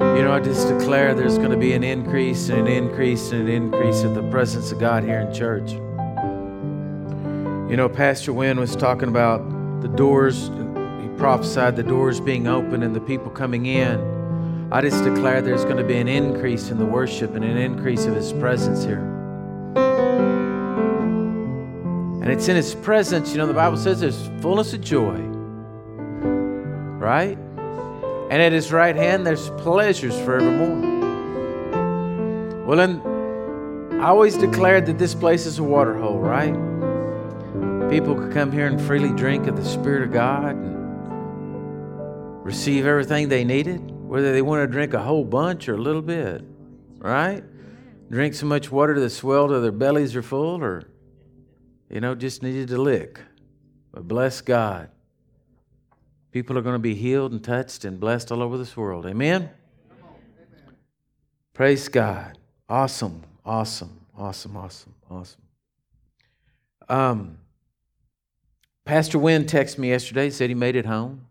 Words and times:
You 0.00 0.22
know, 0.22 0.32
I 0.32 0.40
just 0.40 0.68
declare 0.68 1.14
there's 1.14 1.38
going 1.38 1.50
to 1.50 1.56
be 1.56 1.72
an 1.72 1.84
increase 1.84 2.48
and 2.48 2.66
an 2.66 2.66
increase 2.66 3.30
and 3.32 3.48
an 3.48 3.54
increase 3.54 4.02
of 4.02 4.14
the 4.14 4.22
presence 4.30 4.72
of 4.72 4.78
God 4.78 5.04
here 5.04 5.20
in 5.20 5.32
church. 5.32 5.72
You 7.70 7.76
know, 7.76 7.88
Pastor 7.88 8.32
Wynn 8.32 8.60
was 8.60 8.76
talking 8.76 9.08
about 9.08 9.38
the 9.80 9.88
doors, 9.88 10.48
he 10.48 11.08
prophesied 11.16 11.76
the 11.76 11.82
doors 11.82 12.20
being 12.20 12.46
open 12.46 12.82
and 12.82 12.94
the 12.94 13.00
people 13.00 13.30
coming 13.30 13.66
in. 13.66 14.68
I 14.72 14.80
just 14.80 15.04
declare 15.04 15.42
there's 15.42 15.64
going 15.64 15.76
to 15.76 15.84
be 15.84 15.98
an 15.98 16.08
increase 16.08 16.70
in 16.70 16.78
the 16.78 16.86
worship 16.86 17.34
and 17.34 17.44
an 17.44 17.58
increase 17.58 18.06
of 18.06 18.14
His 18.14 18.32
presence 18.32 18.84
here. 18.84 19.02
And 22.22 22.30
it's 22.30 22.48
in 22.48 22.56
His 22.56 22.74
presence, 22.74 23.32
you 23.32 23.38
know, 23.38 23.46
the 23.46 23.52
Bible 23.52 23.76
says 23.76 24.00
there's 24.00 24.30
fullness 24.40 24.72
of 24.72 24.80
joy, 24.80 25.18
right? 26.98 27.36
And 28.32 28.40
at 28.40 28.52
His 28.52 28.72
right 28.72 28.96
hand, 28.96 29.26
there's 29.26 29.50
pleasures 29.50 30.18
forevermore. 30.20 30.80
Well, 32.64 32.78
then, 32.78 33.02
I 34.00 34.06
always 34.06 34.38
declared 34.38 34.86
that 34.86 34.96
this 34.96 35.14
place 35.14 35.44
is 35.44 35.58
a 35.58 35.62
water 35.62 35.98
hole, 35.98 36.18
right? 36.18 36.54
People 37.90 38.14
could 38.14 38.32
come 38.32 38.50
here 38.50 38.66
and 38.68 38.80
freely 38.80 39.12
drink 39.12 39.48
of 39.48 39.56
the 39.56 39.64
Spirit 39.66 40.04
of 40.04 40.12
God 40.12 40.56
and 40.56 40.74
receive 42.42 42.86
everything 42.86 43.28
they 43.28 43.44
needed 43.44 43.92
whether 44.12 44.32
they 44.32 44.40
want 44.40 44.62
to 44.62 44.66
drink 44.66 44.94
a 44.94 45.02
whole 45.02 45.24
bunch 45.24 45.68
or 45.68 45.74
a 45.74 45.78
little 45.78 46.00
bit, 46.00 46.42
right? 47.00 47.44
Drink 48.10 48.32
so 48.32 48.46
much 48.46 48.72
water 48.72 48.98
that 48.98 49.10
swell 49.10 49.48
till 49.48 49.60
their 49.60 49.72
bellies 49.72 50.16
are 50.16 50.22
full, 50.22 50.62
or, 50.62 50.84
you 51.90 52.00
know, 52.00 52.14
just 52.14 52.42
needed 52.42 52.70
a 52.72 52.80
lick. 52.80 53.20
But 53.90 54.08
bless 54.08 54.40
God. 54.40 54.88
People 56.32 56.56
are 56.56 56.62
going 56.62 56.74
to 56.74 56.78
be 56.78 56.94
healed 56.94 57.30
and 57.30 57.44
touched 57.44 57.84
and 57.84 58.00
blessed 58.00 58.32
all 58.32 58.42
over 58.42 58.56
this 58.56 58.74
world. 58.74 59.04
Amen? 59.04 59.50
Praise 61.52 61.88
God. 61.88 62.38
Awesome, 62.68 63.22
awesome, 63.44 64.00
awesome, 64.16 64.56
awesome, 64.56 64.94
awesome. 65.10 65.42
Um, 66.88 67.38
Pastor 68.86 69.18
Wynn 69.18 69.44
texted 69.44 69.76
me 69.76 69.90
yesterday, 69.90 70.30
said 70.30 70.48
he 70.48 70.54
made 70.54 70.74
it 70.74 70.86
home. 70.86 71.26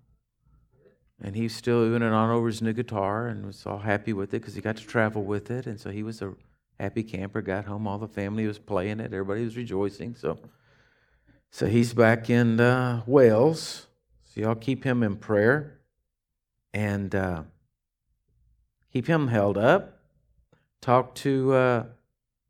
And 1.23 1.35
he's 1.35 1.55
still 1.55 1.85
doing 1.85 2.01
it 2.01 2.13
on 2.13 2.29
over 2.29 2.47
his 2.47 2.61
new 2.61 2.73
guitar 2.73 3.27
and 3.27 3.45
was 3.45 3.65
all 3.65 3.79
happy 3.79 4.13
with 4.13 4.33
it 4.33 4.39
because 4.39 4.55
he 4.55 4.61
got 4.61 4.77
to 4.77 4.85
travel 4.85 5.23
with 5.23 5.51
it. 5.51 5.65
And 5.65 5.79
so 5.79 5.89
he 5.89 6.03
was 6.03 6.21
a 6.21 6.33
happy 6.79 7.03
camper, 7.03 7.41
got 7.41 7.65
home, 7.65 7.87
all 7.87 7.97
the 7.97 8.07
family 8.07 8.47
was 8.47 8.57
playing 8.57 8.99
it, 8.99 9.13
everybody 9.13 9.43
was 9.43 9.57
rejoicing. 9.57 10.15
So, 10.15 10.39
so 11.51 11.67
he's 11.67 11.93
back 11.93 12.29
in 12.29 12.59
uh, 12.59 13.03
Wales. 13.05 13.87
So 14.33 14.39
y'all 14.39 14.55
keep 14.55 14.85
him 14.85 15.03
in 15.03 15.17
prayer 15.17 15.81
and 16.73 17.13
uh, 17.13 17.43
keep 18.93 19.05
him 19.05 19.27
held 19.27 19.57
up. 19.57 19.99
Talk 20.79 21.15
to 21.15 21.53
uh, 21.53 21.85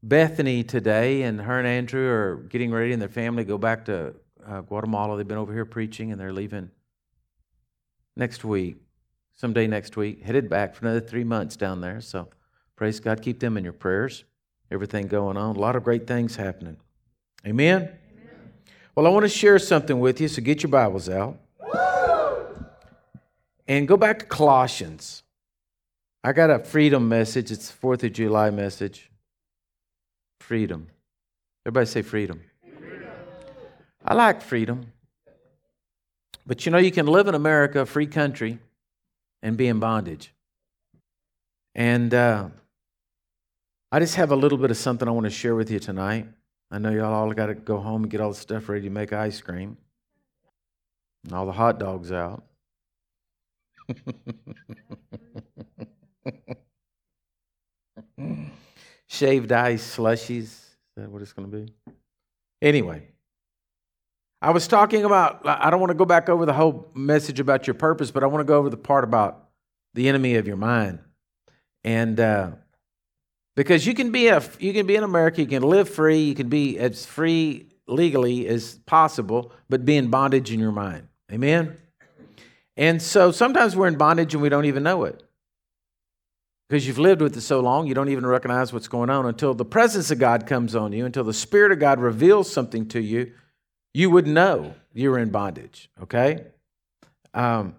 Bethany 0.03 0.63
today, 0.63 1.23
and 1.23 1.41
her 1.41 1.57
and 1.57 1.67
Andrew 1.67 2.07
are 2.07 2.35
getting 2.49 2.71
ready, 2.71 2.93
and 2.93 3.01
their 3.01 3.09
family 3.09 3.43
go 3.43 3.57
back 3.57 3.85
to 3.85 4.13
uh, 4.47 4.61
Guatemala. 4.61 5.17
They've 5.17 5.27
been 5.27 5.39
over 5.39 5.53
here 5.53 5.65
preaching, 5.65 6.11
and 6.11 6.21
they're 6.21 6.31
leaving 6.31 6.69
next 8.15 8.43
week, 8.43 8.77
someday 9.33 9.65
next 9.65 9.97
week, 9.97 10.21
headed 10.21 10.49
back 10.51 10.75
for 10.75 10.85
another 10.85 11.01
three 11.01 11.23
months 11.23 11.55
down 11.55 11.81
there. 11.81 11.99
So 11.99 12.29
praise 12.75 12.99
God. 12.99 13.23
Keep 13.23 13.39
them 13.39 13.57
in 13.57 13.63
your 13.63 13.73
prayers. 13.73 14.23
Everything 14.69 15.07
going 15.07 15.35
on. 15.35 15.55
A 15.55 15.59
lot 15.59 15.75
of 15.75 15.83
great 15.83 16.05
things 16.05 16.35
happening. 16.35 16.77
Amen? 17.43 17.81
Amen. 17.81 17.95
Well, 18.93 19.07
I 19.07 19.09
want 19.09 19.23
to 19.23 19.29
share 19.29 19.57
something 19.57 19.99
with 19.99 20.21
you, 20.21 20.27
so 20.27 20.43
get 20.43 20.61
your 20.61 20.69
Bibles 20.69 21.09
out. 21.09 21.39
And 23.71 23.87
go 23.87 23.95
back 23.95 24.19
to 24.19 24.25
Colossians. 24.25 25.23
I 26.25 26.33
got 26.33 26.49
a 26.49 26.59
freedom 26.59 27.07
message. 27.07 27.51
It's 27.51 27.71
4th 27.71 28.03
of 28.03 28.11
July 28.11 28.49
message. 28.49 29.09
Freedom. 30.41 30.87
Everybody 31.65 31.85
say 31.85 32.01
freedom. 32.01 32.41
freedom. 32.77 33.07
I 34.03 34.13
like 34.13 34.41
freedom. 34.41 34.91
But 36.45 36.65
you 36.65 36.71
know, 36.73 36.79
you 36.79 36.91
can 36.91 37.07
live 37.07 37.29
in 37.29 37.33
America, 37.33 37.79
a 37.79 37.85
free 37.85 38.07
country, 38.07 38.59
and 39.41 39.55
be 39.55 39.69
in 39.69 39.79
bondage. 39.79 40.33
And 41.73 42.13
uh, 42.13 42.49
I 43.89 43.99
just 44.01 44.15
have 44.15 44.31
a 44.31 44.35
little 44.35 44.57
bit 44.57 44.71
of 44.71 44.75
something 44.75 45.07
I 45.07 45.11
want 45.11 45.27
to 45.27 45.29
share 45.29 45.55
with 45.55 45.71
you 45.71 45.79
tonight. 45.79 46.27
I 46.69 46.77
know 46.77 46.89
y'all 46.89 47.13
all 47.13 47.31
got 47.31 47.45
to 47.45 47.55
go 47.55 47.77
home 47.77 48.03
and 48.03 48.11
get 48.11 48.19
all 48.19 48.31
the 48.31 48.35
stuff 48.35 48.67
ready 48.67 48.89
to 48.89 48.89
make 48.89 49.13
ice 49.13 49.39
cream, 49.39 49.77
and 51.23 51.31
all 51.31 51.45
the 51.45 51.53
hot 51.53 51.79
dogs 51.79 52.11
out. 52.11 52.43
Shaved 59.07 59.51
ice 59.51 59.97
slushies. 59.97 60.43
Is 60.43 60.75
that 60.95 61.09
what 61.09 61.21
it's 61.21 61.33
going 61.33 61.51
to 61.51 61.57
be? 61.57 61.73
Anyway, 62.61 63.07
I 64.41 64.51
was 64.51 64.67
talking 64.67 65.05
about, 65.05 65.41
I 65.45 65.69
don't 65.69 65.79
want 65.79 65.91
to 65.91 65.95
go 65.95 66.05
back 66.05 66.29
over 66.29 66.45
the 66.45 66.53
whole 66.53 66.89
message 66.95 67.39
about 67.39 67.67
your 67.67 67.73
purpose, 67.73 68.11
but 68.11 68.23
I 68.23 68.27
want 68.27 68.41
to 68.41 68.45
go 68.45 68.57
over 68.57 68.69
the 68.69 68.77
part 68.77 69.03
about 69.03 69.49
the 69.93 70.09
enemy 70.09 70.35
of 70.35 70.47
your 70.47 70.57
mind. 70.57 70.99
And 71.83 72.19
uh, 72.19 72.51
because 73.55 73.85
you 73.85 73.93
can 73.93 74.11
be 74.11 74.27
a, 74.27 74.41
you 74.59 74.73
can 74.73 74.87
be 74.87 74.95
in 74.95 75.03
America, 75.03 75.41
you 75.41 75.47
can 75.47 75.63
live 75.63 75.89
free, 75.89 76.23
you 76.23 76.35
can 76.35 76.49
be 76.49 76.79
as 76.79 77.05
free 77.05 77.67
legally 77.87 78.47
as 78.47 78.79
possible, 78.85 79.51
but 79.69 79.85
be 79.85 79.97
in 79.97 80.09
bondage 80.09 80.51
in 80.51 80.59
your 80.59 80.71
mind. 80.71 81.07
Amen? 81.31 81.77
And 82.81 82.99
so 82.99 83.31
sometimes 83.31 83.75
we're 83.75 83.87
in 83.87 83.95
bondage 83.95 84.33
and 84.33 84.41
we 84.41 84.49
don't 84.49 84.65
even 84.65 84.81
know 84.81 85.03
it. 85.03 85.21
Because 86.67 86.87
you've 86.87 86.97
lived 86.97 87.21
with 87.21 87.37
it 87.37 87.41
so 87.41 87.59
long, 87.59 87.85
you 87.85 87.93
don't 87.93 88.09
even 88.09 88.25
recognize 88.25 88.73
what's 88.73 88.87
going 88.87 89.11
on 89.11 89.27
until 89.27 89.53
the 89.53 89.63
presence 89.63 90.09
of 90.09 90.17
God 90.17 90.47
comes 90.47 90.73
on 90.73 90.91
you, 90.91 91.05
until 91.05 91.23
the 91.23 91.31
Spirit 91.31 91.71
of 91.71 91.77
God 91.77 91.99
reveals 91.99 92.51
something 92.51 92.87
to 92.87 92.99
you 92.99 93.33
you 93.93 94.09
would 94.09 94.25
know 94.25 94.73
you're 94.93 95.19
in 95.19 95.29
bondage, 95.29 95.91
okay? 96.01 96.45
Um, 97.35 97.75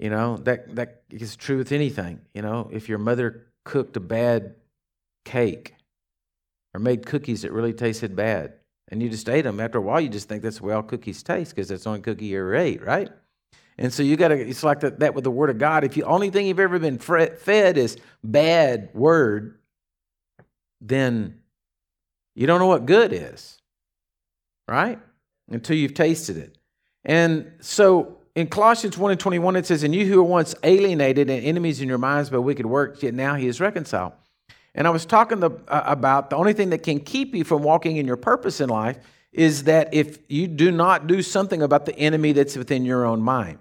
you 0.00 0.10
know, 0.10 0.38
that, 0.38 0.74
that 0.74 1.02
is 1.10 1.36
true 1.36 1.58
with 1.58 1.70
anything. 1.70 2.20
You 2.34 2.42
know, 2.42 2.68
if 2.72 2.88
your 2.88 2.98
mother 2.98 3.46
cooked 3.64 3.96
a 3.96 4.00
bad 4.00 4.56
cake 5.24 5.74
or 6.74 6.80
made 6.80 7.06
cookies 7.06 7.42
that 7.42 7.52
really 7.52 7.74
tasted 7.74 8.16
bad, 8.16 8.54
and 8.88 9.00
you 9.02 9.08
just 9.08 9.28
ate 9.28 9.42
them, 9.42 9.60
after 9.60 9.78
a 9.78 9.82
while, 9.82 10.00
you 10.00 10.08
just 10.08 10.28
think 10.28 10.42
that's 10.42 10.58
the 10.58 10.64
way 10.64 10.74
all 10.74 10.82
cookies 10.82 11.22
taste 11.22 11.54
because 11.54 11.68
that's 11.68 11.84
the 11.84 11.90
only 11.90 12.00
cookie 12.00 12.26
you 12.26 12.40
ever 12.40 12.56
ate, 12.56 12.82
right? 12.82 13.10
And 13.78 13.92
so 13.92 14.02
you 14.02 14.16
got 14.16 14.28
to, 14.28 14.38
it's 14.38 14.62
like 14.62 14.80
that, 14.80 15.00
that 15.00 15.14
with 15.14 15.24
the 15.24 15.30
Word 15.30 15.50
of 15.50 15.58
God. 15.58 15.84
If 15.84 15.94
the 15.94 16.04
only 16.04 16.30
thing 16.30 16.46
you've 16.46 16.60
ever 16.60 16.78
been 16.78 16.98
fed 16.98 17.78
is 17.78 17.96
bad 18.22 18.90
word, 18.92 19.58
then 20.80 21.40
you 22.34 22.46
don't 22.46 22.60
know 22.60 22.66
what 22.66 22.86
good 22.86 23.12
is, 23.12 23.58
right? 24.68 24.98
until 25.52 25.76
you've 25.76 25.94
tasted 25.94 26.36
it. 26.36 26.56
And 27.04 27.52
so 27.60 28.18
in 28.34 28.46
Colossians 28.46 28.96
1 28.96 29.10
and 29.12 29.20
21, 29.20 29.56
it 29.56 29.66
says, 29.66 29.82
And 29.82 29.94
you 29.94 30.06
who 30.06 30.16
were 30.16 30.28
once 30.28 30.54
alienated 30.62 31.30
and 31.30 31.44
enemies 31.44 31.80
in 31.80 31.88
your 31.88 31.98
minds 31.98 32.30
by 32.30 32.38
wicked 32.38 32.66
works, 32.66 33.02
yet 33.02 33.14
now 33.14 33.34
he 33.34 33.46
is 33.46 33.60
reconciled. 33.60 34.12
And 34.74 34.86
I 34.86 34.90
was 34.90 35.04
talking 35.04 35.40
the, 35.40 35.50
uh, 35.68 35.82
about 35.84 36.30
the 36.30 36.36
only 36.36 36.54
thing 36.54 36.70
that 36.70 36.82
can 36.82 37.00
keep 37.00 37.34
you 37.34 37.44
from 37.44 37.62
walking 37.62 37.98
in 37.98 38.06
your 38.06 38.16
purpose 38.16 38.60
in 38.60 38.70
life 38.70 38.98
is 39.32 39.64
that 39.64 39.94
if 39.94 40.18
you 40.28 40.46
do 40.46 40.70
not 40.70 41.06
do 41.06 41.22
something 41.22 41.62
about 41.62 41.86
the 41.86 41.96
enemy 41.98 42.32
that's 42.32 42.56
within 42.56 42.84
your 42.84 43.04
own 43.04 43.22
mind. 43.22 43.58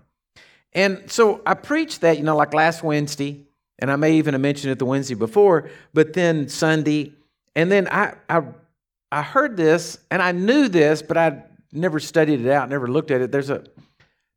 And 0.74 1.10
so 1.10 1.42
I 1.46 1.54
preached 1.54 2.02
that, 2.02 2.18
you 2.18 2.24
know, 2.24 2.36
like 2.36 2.54
last 2.54 2.84
Wednesday, 2.84 3.46
and 3.80 3.92
I 3.92 3.96
may 3.96 4.16
even 4.16 4.34
have 4.34 4.42
mentioned 4.42 4.72
it 4.72 4.80
the 4.80 4.86
Wednesday 4.86 5.16
before, 5.16 5.70
but 5.94 6.14
then 6.14 6.50
Sunday. 6.50 7.14
And 7.56 7.72
then 7.72 7.88
I, 7.90 8.16
I, 8.30 8.44
I 9.12 9.22
heard 9.22 9.58
this 9.58 9.98
and 10.10 10.22
I 10.22 10.32
knew 10.32 10.68
this, 10.68 11.02
but 11.02 11.18
I 11.18 11.44
never 11.72 12.00
studied 12.00 12.46
it 12.46 12.52
out, 12.52 12.70
never 12.70 12.88
looked 12.88 13.12
at 13.12 13.22
it. 13.22 13.32
There's 13.32 13.50
a, 13.50 13.64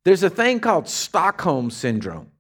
there's 0.05 0.23
a 0.23 0.31
thing 0.31 0.61
called 0.61 0.89
Stockholm 0.89 1.71
syndrome. 1.71 2.31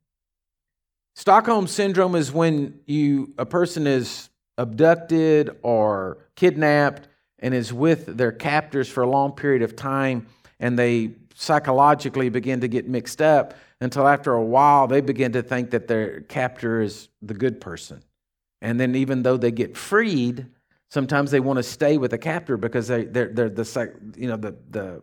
Stockholm 1.16 1.66
syndrome 1.66 2.16
is 2.16 2.32
when 2.32 2.80
you 2.86 3.34
a 3.38 3.46
person 3.46 3.86
is 3.86 4.30
abducted 4.58 5.56
or 5.62 6.18
kidnapped 6.34 7.08
and 7.38 7.54
is 7.54 7.72
with 7.72 8.06
their 8.06 8.32
captors 8.32 8.88
for 8.88 9.02
a 9.02 9.08
long 9.08 9.32
period 9.32 9.62
of 9.62 9.76
time 9.76 10.26
and 10.60 10.78
they 10.78 11.12
psychologically 11.34 12.28
begin 12.28 12.60
to 12.60 12.68
get 12.68 12.88
mixed 12.88 13.20
up 13.20 13.54
until 13.80 14.06
after 14.06 14.32
a 14.32 14.42
while 14.42 14.86
they 14.86 15.00
begin 15.00 15.32
to 15.32 15.42
think 15.42 15.70
that 15.70 15.88
their 15.88 16.20
captor 16.22 16.80
is 16.80 17.08
the 17.22 17.34
good 17.34 17.60
person. 17.60 18.02
And 18.62 18.80
then 18.80 18.94
even 18.94 19.22
though 19.22 19.36
they 19.36 19.50
get 19.50 19.76
freed, 19.76 20.46
Sometimes 20.94 21.32
they 21.32 21.40
want 21.40 21.56
to 21.56 21.64
stay 21.64 21.98
with 21.98 22.12
the 22.12 22.18
captor 22.18 22.56
because 22.56 22.86
they, 22.86 23.02
they're, 23.02 23.26
they're 23.26 23.48
the, 23.48 23.92
you 24.16 24.28
know, 24.28 24.36
the, 24.36 24.54
the, 24.70 25.02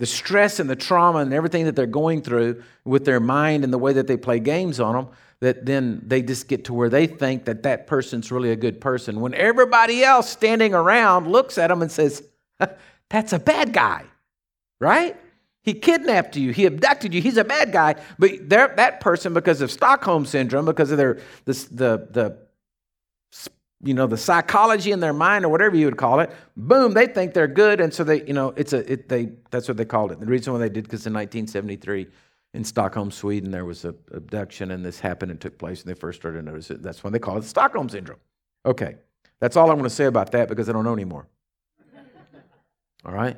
the 0.00 0.06
stress 0.06 0.58
and 0.58 0.68
the 0.68 0.74
trauma 0.74 1.20
and 1.20 1.32
everything 1.32 1.66
that 1.66 1.76
they're 1.76 1.86
going 1.86 2.20
through 2.20 2.64
with 2.84 3.04
their 3.04 3.20
mind 3.20 3.62
and 3.62 3.72
the 3.72 3.78
way 3.78 3.92
that 3.92 4.08
they 4.08 4.16
play 4.16 4.40
games 4.40 4.80
on 4.80 4.96
them, 4.96 5.08
that 5.44 5.66
then 5.66 6.00
they 6.06 6.22
just 6.22 6.48
get 6.48 6.64
to 6.64 6.72
where 6.72 6.88
they 6.88 7.06
think 7.06 7.44
that 7.44 7.64
that 7.64 7.86
person's 7.86 8.32
really 8.32 8.50
a 8.50 8.56
good 8.56 8.80
person. 8.80 9.20
When 9.20 9.34
everybody 9.34 10.02
else 10.02 10.30
standing 10.30 10.72
around 10.72 11.30
looks 11.30 11.58
at 11.58 11.68
them 11.68 11.82
and 11.82 11.92
says, 11.92 12.22
that's 13.10 13.34
a 13.34 13.38
bad 13.38 13.74
guy, 13.74 14.04
right? 14.80 15.16
He 15.60 15.74
kidnapped 15.74 16.36
you. 16.36 16.50
He 16.52 16.64
abducted 16.64 17.12
you. 17.12 17.20
He's 17.20 17.36
a 17.36 17.44
bad 17.44 17.72
guy. 17.72 17.96
But 18.18 18.48
that 18.48 19.00
person, 19.00 19.34
because 19.34 19.60
of 19.60 19.70
Stockholm 19.70 20.24
syndrome, 20.24 20.64
because 20.64 20.90
of 20.90 20.96
their 20.96 21.20
the, 21.44 21.52
the 21.70 22.08
the 22.10 22.38
you 23.82 23.92
know 23.92 24.06
the 24.06 24.16
psychology 24.16 24.92
in 24.92 25.00
their 25.00 25.12
mind 25.12 25.44
or 25.44 25.50
whatever 25.50 25.76
you 25.76 25.84
would 25.84 25.98
call 25.98 26.20
it, 26.20 26.30
boom, 26.56 26.94
they 26.94 27.06
think 27.06 27.34
they're 27.34 27.46
good, 27.46 27.80
and 27.80 27.92
so 27.92 28.02
they 28.02 28.24
you 28.24 28.32
know 28.32 28.54
it's 28.56 28.72
a 28.72 28.90
it, 28.90 29.08
they 29.10 29.30
that's 29.50 29.68
what 29.68 29.76
they 29.76 29.84
called 29.84 30.10
it. 30.10 30.20
The 30.20 30.26
reason 30.26 30.54
why 30.54 30.58
they 30.58 30.70
did 30.70 30.84
because 30.84 31.06
in 31.06 31.12
1973 31.12 32.08
in 32.54 32.62
Stockholm, 32.62 33.10
Sweden, 33.10 33.50
there 33.50 33.64
was 33.64 33.84
an 33.84 33.96
abduction, 34.12 34.70
and 34.70 34.84
this 34.84 35.00
happened 35.00 35.32
and 35.32 35.40
took 35.40 35.58
place, 35.58 35.82
and 35.82 35.90
they 35.90 35.98
first 35.98 36.20
started 36.20 36.38
to 36.38 36.44
notice 36.44 36.70
it. 36.70 36.82
That's 36.82 37.02
when 37.02 37.12
they 37.12 37.18
call 37.18 37.36
it 37.36 37.42
Stockholm 37.44 37.88
syndrome. 37.88 38.20
Okay, 38.64 38.94
that's 39.40 39.56
all 39.56 39.70
I 39.70 39.74
want 39.74 39.84
to 39.84 39.90
say 39.90 40.04
about 40.04 40.30
that 40.32 40.48
because 40.48 40.68
I 40.68 40.72
don't 40.72 40.84
know 40.84 40.92
anymore. 40.92 41.26
all 43.04 43.12
right. 43.12 43.36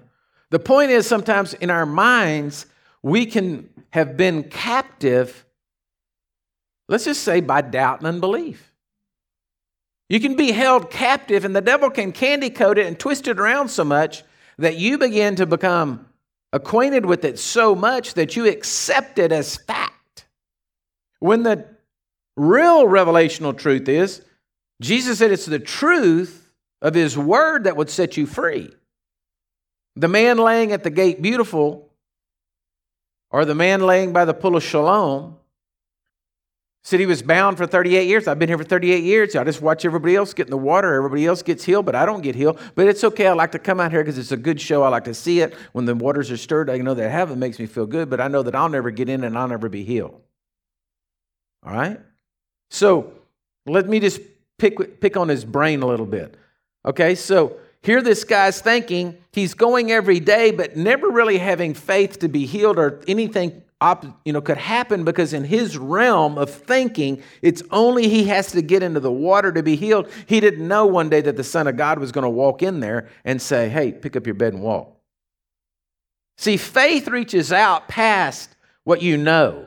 The 0.50 0.58
point 0.58 0.90
is, 0.90 1.06
sometimes 1.06 1.54
in 1.54 1.70
our 1.70 1.86
minds, 1.86 2.66
we 3.02 3.24
can 3.24 3.70
have 3.90 4.18
been 4.18 4.44
captive, 4.44 5.46
let's 6.88 7.06
just 7.06 7.22
say 7.22 7.40
by 7.40 7.62
doubt 7.62 8.00
and 8.00 8.06
unbelief. 8.06 8.70
You 10.10 10.20
can 10.20 10.36
be 10.36 10.52
held 10.52 10.90
captive, 10.90 11.46
and 11.46 11.56
the 11.56 11.62
devil 11.62 11.88
can 11.88 12.12
candy 12.12 12.50
coat 12.50 12.76
it 12.76 12.86
and 12.86 12.98
twist 12.98 13.26
it 13.26 13.40
around 13.40 13.68
so 13.70 13.82
much 13.82 14.24
that 14.58 14.76
you 14.76 14.98
begin 14.98 15.36
to 15.36 15.46
become 15.46 16.06
acquainted 16.56 17.06
with 17.06 17.24
it 17.24 17.38
so 17.38 17.74
much 17.74 18.14
that 18.14 18.34
you 18.34 18.48
accept 18.48 19.18
it 19.18 19.30
as 19.30 19.56
fact. 19.56 20.26
When 21.20 21.42
the 21.42 21.66
real 22.36 22.86
revelational 22.86 23.56
truth 23.56 23.88
is, 23.88 24.22
Jesus 24.80 25.18
said 25.18 25.30
it's 25.30 25.46
the 25.46 25.58
truth 25.58 26.50
of 26.82 26.94
his 26.94 27.16
word 27.16 27.64
that 27.64 27.76
would 27.76 27.90
set 27.90 28.16
you 28.16 28.26
free. 28.26 28.70
The 29.96 30.08
man 30.08 30.38
laying 30.38 30.72
at 30.72 30.82
the 30.82 30.90
gate 30.90 31.22
beautiful, 31.22 31.90
or 33.30 33.44
the 33.44 33.54
man 33.54 33.80
laying 33.80 34.12
by 34.12 34.24
the 34.24 34.34
pool 34.34 34.56
of 34.56 34.64
Siloam, 34.64 35.36
said 36.86 37.00
he 37.00 37.06
was 37.06 37.20
bound 37.20 37.56
for 37.56 37.66
38 37.66 38.06
years. 38.06 38.28
I've 38.28 38.38
been 38.38 38.48
here 38.48 38.56
for 38.56 38.62
38 38.62 39.02
years. 39.02 39.34
I 39.34 39.42
just 39.42 39.60
watch 39.60 39.84
everybody 39.84 40.14
else 40.14 40.32
get 40.32 40.46
in 40.46 40.52
the 40.52 40.56
water. 40.56 40.94
Everybody 40.94 41.26
else 41.26 41.42
gets 41.42 41.64
healed, 41.64 41.84
but 41.84 41.96
I 41.96 42.06
don't 42.06 42.20
get 42.20 42.36
healed. 42.36 42.60
But 42.76 42.86
it's 42.86 43.02
okay. 43.02 43.26
I 43.26 43.32
like 43.32 43.50
to 43.52 43.58
come 43.58 43.80
out 43.80 43.90
here 43.90 44.04
because 44.04 44.18
it's 44.18 44.30
a 44.30 44.36
good 44.36 44.60
show. 44.60 44.84
I 44.84 44.88
like 44.88 45.02
to 45.06 45.14
see 45.14 45.40
it. 45.40 45.54
When 45.72 45.84
the 45.84 45.96
waters 45.96 46.30
are 46.30 46.36
stirred, 46.36 46.70
I 46.70 46.76
know 46.76 46.94
that 46.94 47.10
heaven 47.10 47.40
makes 47.40 47.58
me 47.58 47.66
feel 47.66 47.86
good, 47.86 48.08
but 48.08 48.20
I 48.20 48.28
know 48.28 48.44
that 48.44 48.54
I'll 48.54 48.68
never 48.68 48.92
get 48.92 49.08
in 49.08 49.24
and 49.24 49.36
I'll 49.36 49.48
never 49.48 49.68
be 49.68 49.82
healed. 49.82 50.20
All 51.64 51.72
right? 51.72 51.98
So 52.70 53.14
let 53.66 53.88
me 53.88 53.98
just 53.98 54.20
pick, 54.56 55.00
pick 55.00 55.16
on 55.16 55.26
his 55.26 55.44
brain 55.44 55.82
a 55.82 55.86
little 55.86 56.06
bit. 56.06 56.36
Okay, 56.84 57.16
so 57.16 57.56
here, 57.82 58.00
this 58.00 58.22
guy's 58.22 58.60
thinking 58.60 59.18
he's 59.32 59.54
going 59.54 59.90
every 59.90 60.20
day, 60.20 60.52
but 60.52 60.76
never 60.76 61.08
really 61.08 61.38
having 61.38 61.74
faith 61.74 62.20
to 62.20 62.28
be 62.28 62.46
healed 62.46 62.78
or 62.78 63.02
anything 63.08 63.64
you 64.24 64.32
know, 64.32 64.40
could 64.40 64.58
happen 64.58 65.04
because 65.04 65.32
in 65.32 65.44
his 65.44 65.76
realm 65.76 66.38
of 66.38 66.50
thinking, 66.50 67.22
it's 67.42 67.62
only 67.70 68.08
he 68.08 68.24
has 68.24 68.52
to 68.52 68.62
get 68.62 68.82
into 68.82 69.00
the 69.00 69.12
water 69.12 69.52
to 69.52 69.62
be 69.62 69.76
healed. 69.76 70.10
He 70.26 70.40
didn't 70.40 70.66
know 70.66 70.86
one 70.86 71.08
day 71.08 71.20
that 71.20 71.36
the 71.36 71.44
Son 71.44 71.66
of 71.66 71.76
God 71.76 71.98
was 71.98 72.12
going 72.12 72.24
to 72.24 72.30
walk 72.30 72.62
in 72.62 72.80
there 72.80 73.08
and 73.24 73.40
say, 73.40 73.68
Hey, 73.68 73.92
pick 73.92 74.16
up 74.16 74.26
your 74.26 74.34
bed 74.34 74.54
and 74.54 74.62
walk. 74.62 74.96
See, 76.38 76.56
faith 76.56 77.08
reaches 77.08 77.52
out 77.52 77.88
past 77.88 78.56
what 78.84 79.02
you 79.02 79.16
know. 79.16 79.66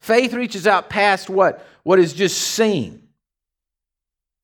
Faith 0.00 0.34
reaches 0.34 0.66
out 0.66 0.90
past 0.90 1.30
what, 1.30 1.64
what 1.84 1.98
is 1.98 2.12
just 2.12 2.38
seen. 2.38 3.08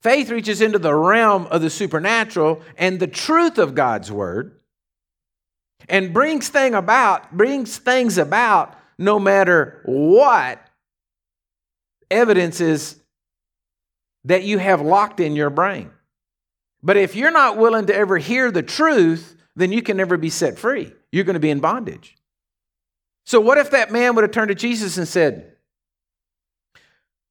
Faith 0.02 0.30
reaches 0.30 0.60
into 0.60 0.78
the 0.78 0.94
realm 0.94 1.46
of 1.46 1.60
the 1.60 1.70
supernatural 1.70 2.62
and 2.76 3.00
the 3.00 3.08
truth 3.08 3.58
of 3.58 3.74
God's 3.74 4.12
word 4.12 4.58
and 5.88 6.12
brings 6.12 6.48
thing 6.48 6.74
about 6.74 7.36
brings 7.36 7.78
things 7.78 8.18
about 8.18 8.77
no 8.98 9.18
matter 9.18 9.80
what 9.84 10.60
evidence 12.10 12.60
is 12.60 12.96
that 14.24 14.42
you 14.42 14.58
have 14.58 14.80
locked 14.80 15.20
in 15.20 15.36
your 15.36 15.50
brain. 15.50 15.90
But 16.82 16.96
if 16.96 17.14
you're 17.16 17.30
not 17.30 17.56
willing 17.56 17.86
to 17.86 17.94
ever 17.94 18.18
hear 18.18 18.50
the 18.50 18.62
truth, 18.62 19.36
then 19.56 19.72
you 19.72 19.82
can 19.82 19.96
never 19.96 20.16
be 20.16 20.30
set 20.30 20.58
free. 20.58 20.92
You're 21.10 21.24
going 21.24 21.34
to 21.34 21.40
be 21.40 21.50
in 21.50 21.60
bondage. 21.60 22.16
So 23.24 23.40
what 23.40 23.58
if 23.58 23.70
that 23.70 23.92
man 23.92 24.14
would 24.14 24.22
have 24.22 24.30
turned 24.30 24.48
to 24.48 24.54
Jesus 24.54 24.96
and 24.96 25.06
said, 25.06 25.52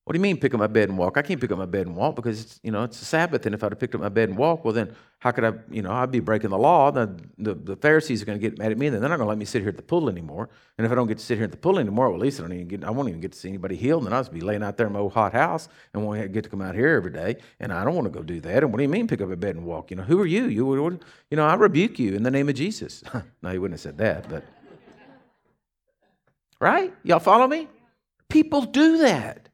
what 0.08 0.14
do 0.14 0.20
you 0.20 0.22
mean 0.22 0.38
pick 0.38 0.54
up 0.54 0.60
my 0.62 0.68
bed 0.68 0.88
and 0.88 0.98
walk? 0.98 1.18
I 1.18 1.22
can't 1.22 1.42
pick 1.42 1.52
up 1.52 1.58
my 1.58 1.66
bed 1.66 1.86
and 1.86 1.94
walk 1.94 2.16
because 2.16 2.42
it's, 2.42 2.62
you 2.64 2.72
know 2.72 2.84
it's 2.84 3.02
a 3.02 3.04
Sabbath, 3.04 3.46
and 3.46 3.54
if 3.54 3.62
I'd 3.62 3.74
have 3.74 3.80
picked 3.80 3.94
up 3.94 4.00
my 4.00 4.08
bed 4.08 4.30
and 4.30 4.38
walk, 4.38 4.64
well 4.64 4.74
then 4.74 4.96
how 5.20 5.32
could 5.32 5.44
I? 5.44 5.52
You 5.70 5.82
know 5.82 5.92
I'd 5.92 6.12
be 6.12 6.22
breaking 6.22 6.50
the 6.50 6.58
law. 6.58 6.92
The, 6.92 7.14
the, 7.38 7.54
the 7.54 7.76
Pharisees 7.76 8.22
are 8.22 8.26
going 8.26 8.40
to 8.40 8.42
get 8.42 8.58
mad 8.58 8.72
at 8.72 8.78
me, 8.78 8.88
and 8.88 8.96
they're 8.96 9.02
not 9.02 9.18
going 9.18 9.26
to 9.26 9.30
let 9.30 9.38
me 9.38 9.44
sit 9.44 9.64
here 9.64 9.68
at 9.68 9.76
the 9.76 9.84
pool 9.84 10.08
anymore. 10.08 10.48
And 10.78 10.86
if 10.86 10.94
I 10.94 10.96
don't 10.96 11.08
get 11.08 11.18
to 11.18 11.26
sit 11.26 11.36
here 11.38 11.44
at 11.44 11.52
the 11.52 11.58
pool 11.58 11.78
anymore, 11.78 12.08
well 12.08 12.20
at 12.20 12.22
least 12.22 12.40
I 12.40 12.44
don't 12.44 12.54
even 12.54 12.70
get. 12.70 12.86
I 12.86 12.90
won't 12.90 13.10
even 13.10 13.20
get 13.20 13.34
to 13.34 13.38
see 13.38 13.50
anybody 13.50 13.76
healed. 13.76 14.06
And 14.06 14.16
I'll 14.16 14.22
just 14.22 14.32
be 14.32 14.40
laying 14.40 14.64
out 14.64 14.78
there 14.78 14.88
in 14.88 14.94
my 14.94 15.00
old 15.00 15.12
hot 15.12 15.34
house 15.34 15.68
and 15.94 16.06
won't 16.06 16.32
get 16.32 16.46
to 16.46 16.50
come 16.50 16.62
out 16.62 16.74
here 16.74 16.96
every 16.96 17.12
day. 17.12 17.36
And 17.60 17.74
I 17.74 17.84
don't 17.84 17.94
want 17.94 18.06
to 18.06 18.18
go 18.18 18.24
do 18.24 18.40
that. 18.40 18.64
And 18.64 18.72
what 18.72 18.78
do 18.78 18.84
you 18.84 18.90
mean 18.90 19.10
pick 19.10 19.20
up 19.20 19.30
a 19.30 19.36
bed 19.36 19.58
and 19.58 19.66
walk? 19.66 19.92
You 19.92 19.98
know 19.98 20.04
who 20.04 20.22
are 20.22 20.26
you? 20.26 20.46
You 20.46 21.00
you 21.30 21.36
know 21.36 21.46
I 21.46 21.56
rebuke 21.56 22.00
you 22.00 22.16
in 22.16 22.24
the 22.24 22.32
name 22.32 22.48
of 22.48 22.56
Jesus. 22.56 23.04
no, 23.42 23.52
he 23.52 23.58
wouldn't 23.58 23.74
have 23.74 23.82
said 23.82 23.98
that, 23.98 24.30
but 24.30 24.46
right? 26.62 26.94
Y'all 27.04 27.20
follow 27.20 27.46
me? 27.46 27.68
People 28.30 28.62
do 28.62 29.00
that. 29.00 29.47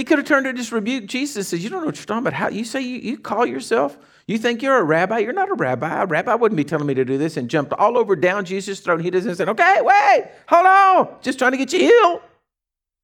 He 0.00 0.04
could 0.04 0.16
have 0.16 0.26
turned 0.26 0.46
to 0.46 0.54
just 0.54 0.72
rebuke 0.72 1.04
Jesus 1.04 1.36
and 1.36 1.44
says, 1.44 1.62
You 1.62 1.68
don't 1.68 1.80
know 1.80 1.86
what 1.86 1.98
you're 1.98 2.06
talking 2.06 2.26
about. 2.26 2.32
How 2.32 2.48
you 2.48 2.64
say 2.64 2.80
you, 2.80 2.96
you 3.00 3.18
call 3.18 3.44
yourself? 3.44 3.98
You 4.26 4.38
think 4.38 4.62
you're 4.62 4.78
a 4.78 4.82
rabbi? 4.82 5.18
You're 5.18 5.34
not 5.34 5.50
a 5.50 5.54
rabbi. 5.54 6.00
A 6.02 6.06
rabbi 6.06 6.34
wouldn't 6.36 6.56
be 6.56 6.64
telling 6.64 6.86
me 6.86 6.94
to 6.94 7.04
do 7.04 7.18
this 7.18 7.36
and 7.36 7.50
jumped 7.50 7.74
all 7.74 7.98
over 7.98 8.16
down 8.16 8.46
Jesus' 8.46 8.80
throat. 8.80 9.02
He 9.02 9.10
doesn't 9.10 9.36
say, 9.36 9.44
Okay, 9.44 9.76
wait, 9.82 10.30
hold 10.48 10.64
on. 10.64 11.16
Just 11.20 11.38
trying 11.38 11.50
to 11.50 11.58
get 11.58 11.70
you 11.74 11.80
healed. 11.80 12.22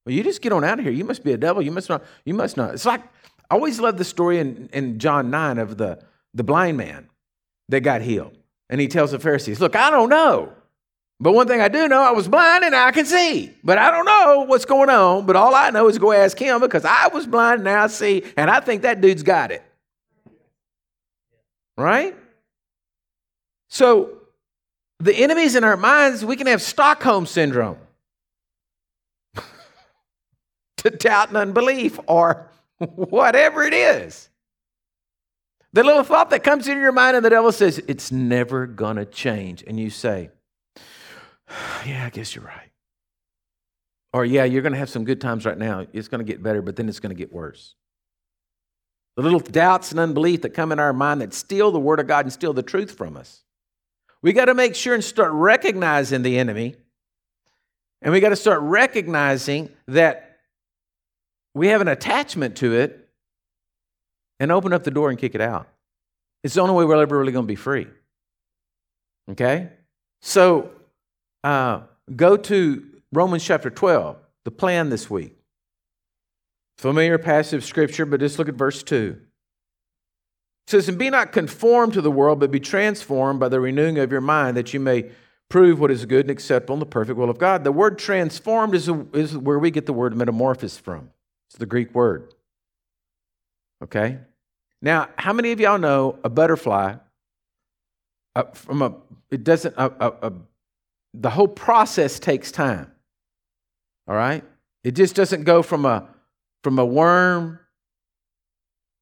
Well, 0.06 0.14
you 0.14 0.22
just 0.22 0.40
get 0.40 0.54
on 0.54 0.64
out 0.64 0.78
of 0.78 0.86
here. 0.86 0.94
You 0.94 1.04
must 1.04 1.22
be 1.22 1.32
a 1.32 1.36
devil. 1.36 1.60
You 1.60 1.70
must 1.70 1.90
not, 1.90 2.02
you 2.24 2.32
must 2.32 2.56
not. 2.56 2.72
It's 2.72 2.86
like 2.86 3.02
I 3.50 3.56
always 3.56 3.78
love 3.78 3.98
the 3.98 4.04
story 4.04 4.38
in, 4.38 4.70
in 4.72 4.98
John 4.98 5.28
9 5.28 5.58
of 5.58 5.76
the, 5.76 6.02
the 6.32 6.44
blind 6.44 6.78
man 6.78 7.10
that 7.68 7.80
got 7.80 8.00
healed. 8.00 8.34
And 8.70 8.80
he 8.80 8.88
tells 8.88 9.10
the 9.10 9.18
Pharisees, 9.18 9.60
Look, 9.60 9.76
I 9.76 9.90
don't 9.90 10.08
know. 10.08 10.50
But 11.18 11.32
one 11.32 11.46
thing 11.46 11.60
I 11.60 11.68
do 11.68 11.88
know, 11.88 12.02
I 12.02 12.10
was 12.10 12.28
blind 12.28 12.64
and 12.64 12.74
I 12.74 12.90
can 12.90 13.06
see. 13.06 13.54
But 13.64 13.78
I 13.78 13.90
don't 13.90 14.04
know 14.04 14.44
what's 14.46 14.66
going 14.66 14.90
on. 14.90 15.24
But 15.24 15.36
all 15.36 15.54
I 15.54 15.70
know 15.70 15.88
is 15.88 15.98
go 15.98 16.12
ask 16.12 16.38
him 16.38 16.60
because 16.60 16.84
I 16.84 17.08
was 17.08 17.26
blind 17.26 17.56
and 17.56 17.64
now 17.64 17.84
I 17.84 17.86
see. 17.86 18.22
And 18.36 18.50
I 18.50 18.60
think 18.60 18.82
that 18.82 19.00
dude's 19.00 19.22
got 19.22 19.50
it. 19.50 19.62
Right? 21.78 22.14
So 23.68 24.18
the 24.98 25.14
enemies 25.14 25.56
in 25.56 25.64
our 25.64 25.76
minds, 25.76 26.24
we 26.24 26.36
can 26.36 26.46
have 26.46 26.60
Stockholm 26.60 27.26
syndrome 27.26 27.78
to 30.78 30.90
doubt 30.90 31.28
and 31.28 31.36
unbelief 31.38 31.98
or 32.06 32.50
whatever 32.78 33.62
it 33.62 33.74
is. 33.74 34.28
The 35.72 35.82
little 35.82 36.04
thought 36.04 36.30
that 36.30 36.44
comes 36.44 36.68
into 36.68 36.80
your 36.80 36.92
mind 36.92 37.16
and 37.16 37.24
the 37.24 37.30
devil 37.30 37.52
says, 37.52 37.82
it's 37.88 38.12
never 38.12 38.66
going 38.66 38.96
to 38.96 39.04
change. 39.04 39.64
And 39.66 39.78
you 39.78 39.90
say, 39.90 40.30
yeah, 41.86 42.04
I 42.06 42.10
guess 42.10 42.34
you're 42.34 42.44
right. 42.44 42.70
Or, 44.12 44.24
yeah, 44.24 44.44
you're 44.44 44.62
going 44.62 44.72
to 44.72 44.78
have 44.78 44.88
some 44.88 45.04
good 45.04 45.20
times 45.20 45.44
right 45.44 45.58
now. 45.58 45.86
It's 45.92 46.08
going 46.08 46.24
to 46.24 46.24
get 46.24 46.42
better, 46.42 46.62
but 46.62 46.76
then 46.76 46.88
it's 46.88 47.00
going 47.00 47.14
to 47.14 47.18
get 47.18 47.32
worse. 47.32 47.74
The 49.16 49.22
little 49.22 49.40
doubts 49.40 49.90
and 49.90 50.00
unbelief 50.00 50.42
that 50.42 50.50
come 50.50 50.72
in 50.72 50.78
our 50.78 50.92
mind 50.92 51.20
that 51.20 51.34
steal 51.34 51.70
the 51.70 51.80
Word 51.80 52.00
of 52.00 52.06
God 52.06 52.24
and 52.24 52.32
steal 52.32 52.52
the 52.52 52.62
truth 52.62 52.96
from 52.96 53.16
us. 53.16 53.42
We 54.22 54.32
got 54.32 54.46
to 54.46 54.54
make 54.54 54.74
sure 54.74 54.94
and 54.94 55.04
start 55.04 55.32
recognizing 55.32 56.22
the 56.22 56.38
enemy. 56.38 56.76
And 58.02 58.12
we 58.12 58.20
got 58.20 58.30
to 58.30 58.36
start 58.36 58.60
recognizing 58.60 59.70
that 59.86 60.38
we 61.54 61.68
have 61.68 61.80
an 61.80 61.88
attachment 61.88 62.56
to 62.56 62.74
it 62.74 63.08
and 64.38 64.52
open 64.52 64.72
up 64.72 64.84
the 64.84 64.90
door 64.90 65.10
and 65.10 65.18
kick 65.18 65.34
it 65.34 65.40
out. 65.40 65.68
It's 66.44 66.54
the 66.54 66.60
only 66.60 66.74
way 66.74 66.84
we're 66.84 67.00
ever 67.00 67.18
really 67.18 67.32
going 67.32 67.44
to 67.44 67.48
be 67.48 67.56
free. 67.56 67.86
Okay? 69.30 69.70
So 70.20 70.70
uh, 71.46 71.82
go 72.14 72.36
to 72.36 72.84
Romans 73.12 73.44
chapter 73.44 73.70
12, 73.70 74.16
the 74.44 74.50
plan 74.50 74.90
this 74.90 75.08
week. 75.08 75.36
Familiar 76.76 77.18
passage 77.18 77.58
of 77.58 77.64
scripture, 77.64 78.04
but 78.04 78.18
just 78.18 78.38
look 78.38 78.48
at 78.48 78.56
verse 78.56 78.82
2. 78.82 79.16
It 80.66 80.70
says, 80.70 80.88
And 80.88 80.98
be 80.98 81.08
not 81.08 81.30
conformed 81.30 81.92
to 81.92 82.00
the 82.00 82.10
world, 82.10 82.40
but 82.40 82.50
be 82.50 82.58
transformed 82.58 83.38
by 83.38 83.48
the 83.48 83.60
renewing 83.60 83.96
of 83.98 84.10
your 84.10 84.20
mind, 84.20 84.56
that 84.56 84.74
you 84.74 84.80
may 84.80 85.10
prove 85.48 85.78
what 85.78 85.92
is 85.92 86.04
good 86.04 86.26
and 86.26 86.30
acceptable 86.32 86.74
and 86.74 86.82
the 86.82 86.86
perfect 86.86 87.16
will 87.16 87.30
of 87.30 87.38
God. 87.38 87.62
The 87.62 87.70
word 87.70 87.96
transformed 87.96 88.74
is, 88.74 88.88
a, 88.88 89.06
is 89.12 89.38
where 89.38 89.60
we 89.60 89.70
get 89.70 89.86
the 89.86 89.92
word 89.92 90.16
metamorphosis 90.16 90.76
from. 90.76 91.10
It's 91.48 91.58
the 91.58 91.66
Greek 91.66 91.94
word. 91.94 92.34
Okay? 93.84 94.18
Now, 94.82 95.10
how 95.16 95.32
many 95.32 95.52
of 95.52 95.60
y'all 95.60 95.78
know 95.78 96.18
a 96.24 96.28
butterfly 96.28 96.96
uh, 98.34 98.42
from 98.52 98.82
a, 98.82 98.94
it 99.30 99.44
doesn't, 99.44 99.76
a, 99.76 99.92
a, 100.00 100.28
a 100.28 100.32
the 101.20 101.30
whole 101.30 101.48
process 101.48 102.18
takes 102.18 102.52
time. 102.52 102.90
All 104.06 104.14
right? 104.14 104.44
It 104.84 104.92
just 104.92 105.14
doesn't 105.14 105.44
go 105.44 105.62
from 105.62 105.84
a 105.84 106.08
from 106.62 106.78
a 106.78 106.84
worm. 106.84 107.58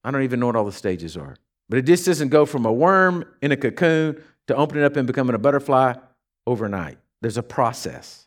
I 0.03 0.11
don't 0.11 0.23
even 0.23 0.41
know 0.41 0.47
what 0.47 0.57
all 0.57 0.65
the 0.65 0.73
stages 0.73 1.17
are. 1.17 1.37
But 1.69 1.79
it 1.79 1.87
just 1.87 2.05
doesn't 2.05 2.29
go 2.29 2.45
from 2.45 2.67
a 2.67 2.73
worm 2.73 3.25
in 3.41 3.53
a 3.53 3.57
cocoon 3.57 4.23
to 4.49 4.55
opening 4.55 4.85
up 4.85 4.97
and 4.97 5.07
becoming 5.07 5.35
a 5.35 5.39
butterfly 5.39 5.95
overnight. 6.47 6.99
There's 7.23 7.39
a 7.39 7.43
process. 7.43 8.27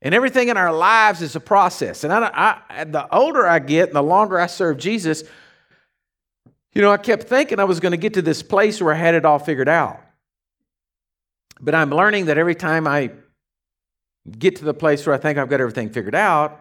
And 0.00 0.14
everything 0.14 0.48
in 0.48 0.56
our 0.56 0.72
lives 0.72 1.22
is 1.22 1.34
a 1.34 1.40
process. 1.40 2.04
And 2.04 2.12
I, 2.12 2.60
I, 2.68 2.84
the 2.84 3.12
older 3.12 3.46
I 3.46 3.58
get 3.58 3.88
and 3.88 3.96
the 3.96 4.02
longer 4.02 4.38
I 4.38 4.46
serve 4.46 4.78
Jesus, 4.78 5.24
you 6.72 6.82
know, 6.82 6.92
I 6.92 6.98
kept 6.98 7.24
thinking 7.24 7.58
I 7.58 7.64
was 7.64 7.80
going 7.80 7.90
to 7.90 7.98
get 7.98 8.14
to 8.14 8.22
this 8.22 8.44
place 8.44 8.80
where 8.80 8.94
I 8.94 8.96
had 8.96 9.16
it 9.16 9.24
all 9.24 9.40
figured 9.40 9.68
out. 9.68 10.00
But 11.60 11.74
I'm 11.74 11.90
learning 11.90 12.26
that 12.26 12.38
every 12.38 12.54
time 12.54 12.86
I 12.86 13.10
get 14.38 14.56
to 14.56 14.64
the 14.64 14.74
place 14.74 15.06
where 15.06 15.14
I 15.14 15.18
think 15.18 15.38
I've 15.38 15.48
got 15.48 15.60
everything 15.60 15.90
figured 15.90 16.14
out, 16.14 16.60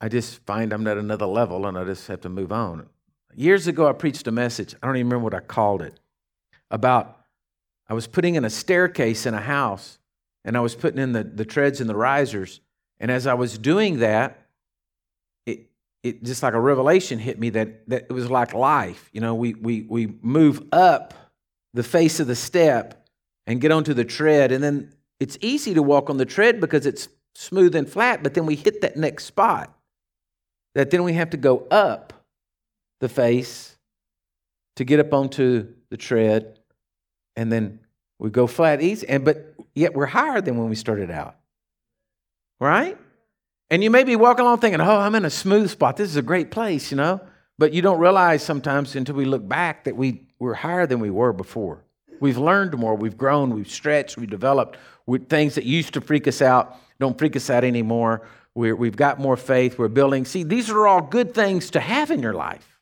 I 0.00 0.08
just 0.08 0.44
find 0.46 0.72
I'm 0.72 0.86
at 0.86 0.96
another 0.96 1.26
level 1.26 1.66
and 1.66 1.76
I 1.76 1.84
just 1.84 2.06
have 2.08 2.20
to 2.22 2.28
move 2.28 2.52
on. 2.52 2.86
Years 3.34 3.66
ago, 3.66 3.88
I 3.88 3.92
preached 3.92 4.26
a 4.26 4.32
message, 4.32 4.74
I 4.82 4.86
don't 4.86 4.96
even 4.96 5.08
remember 5.08 5.24
what 5.24 5.34
I 5.34 5.40
called 5.40 5.82
it, 5.82 5.98
about 6.70 7.18
I 7.88 7.94
was 7.94 8.06
putting 8.06 8.34
in 8.34 8.44
a 8.44 8.50
staircase 8.50 9.26
in 9.26 9.34
a 9.34 9.40
house 9.40 9.98
and 10.44 10.56
I 10.56 10.60
was 10.60 10.74
putting 10.74 11.00
in 11.00 11.12
the, 11.12 11.24
the 11.24 11.44
treads 11.44 11.80
and 11.80 11.88
the 11.88 11.96
risers. 11.96 12.60
And 13.00 13.10
as 13.10 13.26
I 13.26 13.34
was 13.34 13.58
doing 13.58 14.00
that, 14.00 14.46
it, 15.46 15.70
it 16.02 16.22
just 16.22 16.42
like 16.42 16.54
a 16.54 16.60
revelation 16.60 17.18
hit 17.18 17.38
me 17.38 17.50
that, 17.50 17.88
that 17.88 18.06
it 18.08 18.12
was 18.12 18.30
like 18.30 18.54
life. 18.54 19.08
You 19.12 19.20
know, 19.20 19.34
we, 19.34 19.54
we, 19.54 19.82
we 19.82 20.14
move 20.20 20.66
up 20.72 21.14
the 21.74 21.82
face 21.82 22.20
of 22.20 22.26
the 22.26 22.36
step 22.36 23.07
and 23.48 23.60
get 23.60 23.72
onto 23.72 23.94
the 23.94 24.04
tread. 24.04 24.52
And 24.52 24.62
then 24.62 24.92
it's 25.18 25.36
easy 25.40 25.74
to 25.74 25.82
walk 25.82 26.10
on 26.10 26.18
the 26.18 26.26
tread 26.26 26.60
because 26.60 26.86
it's 26.86 27.08
smooth 27.34 27.74
and 27.74 27.88
flat, 27.88 28.22
but 28.22 28.34
then 28.34 28.46
we 28.46 28.54
hit 28.54 28.82
that 28.82 28.96
next 28.96 29.24
spot 29.24 29.74
that 30.74 30.90
then 30.90 31.02
we 31.02 31.14
have 31.14 31.30
to 31.30 31.36
go 31.36 31.66
up 31.70 32.12
the 33.00 33.08
face 33.08 33.76
to 34.76 34.84
get 34.84 35.00
up 35.00 35.12
onto 35.12 35.66
the 35.90 35.96
tread 35.96 36.58
and 37.34 37.50
then 37.50 37.80
we 38.18 38.30
go 38.30 38.46
flat 38.46 38.82
easy. 38.82 39.08
And 39.08 39.24
but 39.24 39.54
yet 39.74 39.94
we're 39.94 40.06
higher 40.06 40.40
than 40.40 40.58
when 40.58 40.68
we 40.68 40.76
started 40.76 41.10
out 41.10 41.34
right? 42.60 42.98
And 43.70 43.84
you 43.84 43.90
may 43.90 44.02
be 44.02 44.16
walking 44.16 44.44
along 44.44 44.58
thinking 44.58 44.80
oh 44.80 44.96
i'm 44.98 45.14
in 45.14 45.24
a 45.24 45.30
smooth 45.30 45.70
spot. 45.70 45.96
This 45.96 46.10
is 46.10 46.16
a 46.16 46.22
great 46.22 46.50
place 46.50 46.90
you 46.90 46.96
know? 46.96 47.20
But 47.56 47.72
you 47.72 47.82
don't 47.82 47.98
realize 47.98 48.42
sometimes 48.42 48.94
until 48.94 49.14
we 49.14 49.24
look 49.24 49.48
back 49.48 49.84
that 49.84 49.96
we 49.96 50.26
we're 50.38 50.54
higher 50.54 50.86
than 50.86 51.00
we 51.00 51.10
were 51.10 51.32
before 51.32 51.84
we've 52.20 52.38
learned 52.38 52.76
more. 52.76 52.94
We've 52.94 53.16
grown. 53.16 53.54
We've 53.54 53.70
stretched. 53.70 54.16
We've 54.16 54.30
developed. 54.30 54.78
With 55.06 55.28
things 55.28 55.54
that 55.54 55.64
used 55.64 55.94
to 55.94 56.00
freak 56.00 56.28
us 56.28 56.42
out 56.42 56.78
don't 56.98 57.16
freak 57.16 57.36
us 57.36 57.48
out 57.50 57.64
anymore. 57.64 58.26
We're, 58.54 58.74
we've 58.74 58.96
got 58.96 59.20
more 59.20 59.36
faith. 59.36 59.78
We're 59.78 59.88
building. 59.88 60.24
See 60.24 60.42
these 60.42 60.70
are 60.70 60.86
all 60.86 61.00
good 61.00 61.34
things 61.34 61.70
to 61.70 61.80
have 61.80 62.10
in 62.10 62.20
your 62.20 62.34
life. 62.34 62.78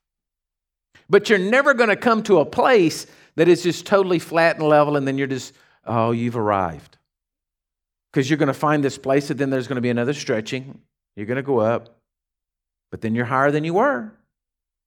But 1.09 1.29
you're 1.29 1.39
never 1.39 1.75
going 1.75 1.91
to 1.91 1.97
come 1.97 2.23
to 2.25 2.39
a 2.39 2.45
place 2.45 3.07
that 3.37 3.49
is 3.49 3.63
just 3.63 3.87
totally 3.87 4.19
flat 4.19 4.57
and 4.57 4.67
level, 4.67 4.97
and 4.97 5.07
then 5.07 5.19
you're 5.19 5.27
just, 5.27 5.53
oh, 5.85 6.11
you've 6.11 6.37
arrived. 6.37 6.97
Because 8.13 8.29
you're 8.31 8.39
going 8.39 8.49
to 8.49 8.55
find 8.55 8.83
this 8.83 8.99
place, 8.99 9.31
and 9.31 9.39
then 9.39 9.51
there's 9.51 9.69
going 9.69 9.77
to 9.77 9.83
be 9.83 9.91
another 9.91 10.15
stretching. 10.15 10.81
You're 11.15 11.27
going 11.27 11.37
to 11.37 11.43
go 11.43 11.61
up, 11.61 11.99
but 12.91 13.03
then 13.03 13.15
you're 13.15 13.27
higher 13.27 13.51
than 13.51 13.63
you 13.63 13.75
were. 13.75 14.11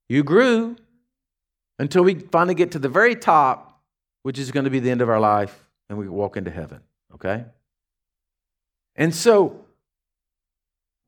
You 0.10 0.24
grew 0.24 0.76
until 1.78 2.04
we 2.04 2.16
finally 2.16 2.56
get 2.56 2.72
to 2.72 2.80
the 2.80 2.90
very 2.90 3.16
top, 3.16 3.69
which 4.24 4.40
is 4.40 4.52
going 4.52 4.66
to 4.66 4.70
be 4.70 4.80
the 4.80 4.92
end 4.92 5.02
of 5.02 5.10
our 5.10 5.20
life, 5.20 5.68
and 5.90 5.98
we 5.98 6.08
walk 6.08 6.38
into 6.38 6.52
heaven, 6.52 6.82
okay? 7.14 7.46
And 8.96 9.14
so, 9.14 9.66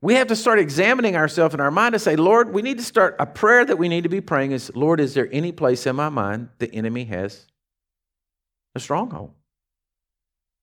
we 0.00 0.14
have 0.14 0.26
to 0.28 0.36
start 0.36 0.58
examining 0.58 1.14
ourselves 1.14 1.54
in 1.54 1.60
our 1.60 1.70
mind 1.70 1.92
to 1.92 1.98
say, 1.98 2.16
Lord, 2.16 2.52
we 2.52 2.60
need 2.60 2.78
to 2.78 2.84
start 2.84 3.14
a 3.20 3.26
prayer 3.26 3.64
that 3.64 3.76
we 3.76 3.88
need 3.88 4.02
to 4.02 4.08
be 4.08 4.20
praying 4.20 4.50
is, 4.50 4.74
Lord, 4.74 4.98
is 4.98 5.14
there 5.14 5.28
any 5.30 5.52
place 5.52 5.86
in 5.86 5.94
my 5.94 6.08
mind 6.08 6.48
the 6.58 6.74
enemy 6.74 7.04
has 7.04 7.46
a 8.74 8.80
stronghold 8.80 9.32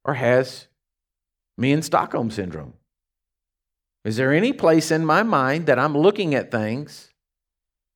or 0.03 0.13
has 0.13 0.67
me 1.57 1.71
in 1.71 1.81
Stockholm 1.81 2.31
syndrome? 2.31 2.73
Is 4.03 4.17
there 4.17 4.33
any 4.33 4.51
place 4.51 4.91
in 4.91 5.05
my 5.05 5.23
mind 5.23 5.67
that 5.67 5.79
I'm 5.79 5.97
looking 5.97 6.35
at 6.35 6.51
things 6.51 7.09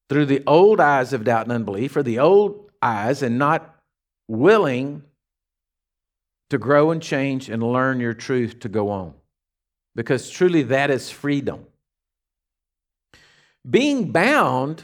through 0.10 0.28
the 0.28 0.44
old 0.48 0.80
eyes 0.80 1.12
of 1.12 1.26
doubt 1.26 1.44
and 1.44 1.52
unbelief 1.52 1.96
or 1.96 2.04
the 2.04 2.20
old 2.20 2.72
eyes 2.82 3.22
and 3.22 3.38
not 3.38 3.73
willing 4.28 5.04
to 6.50 6.58
grow 6.58 6.92
and 6.92 7.02
change 7.02 7.50
and 7.50 7.64
learn 7.64 8.00
your 8.00 8.14
truth 8.14 8.60
to 8.60 8.70
go 8.70 8.90
on? 8.90 9.14
because 9.96 10.30
truly 10.30 10.64
that 10.64 10.90
is 10.90 11.10
freedom. 11.10 11.66
Being 13.70 14.12
bound 14.12 14.84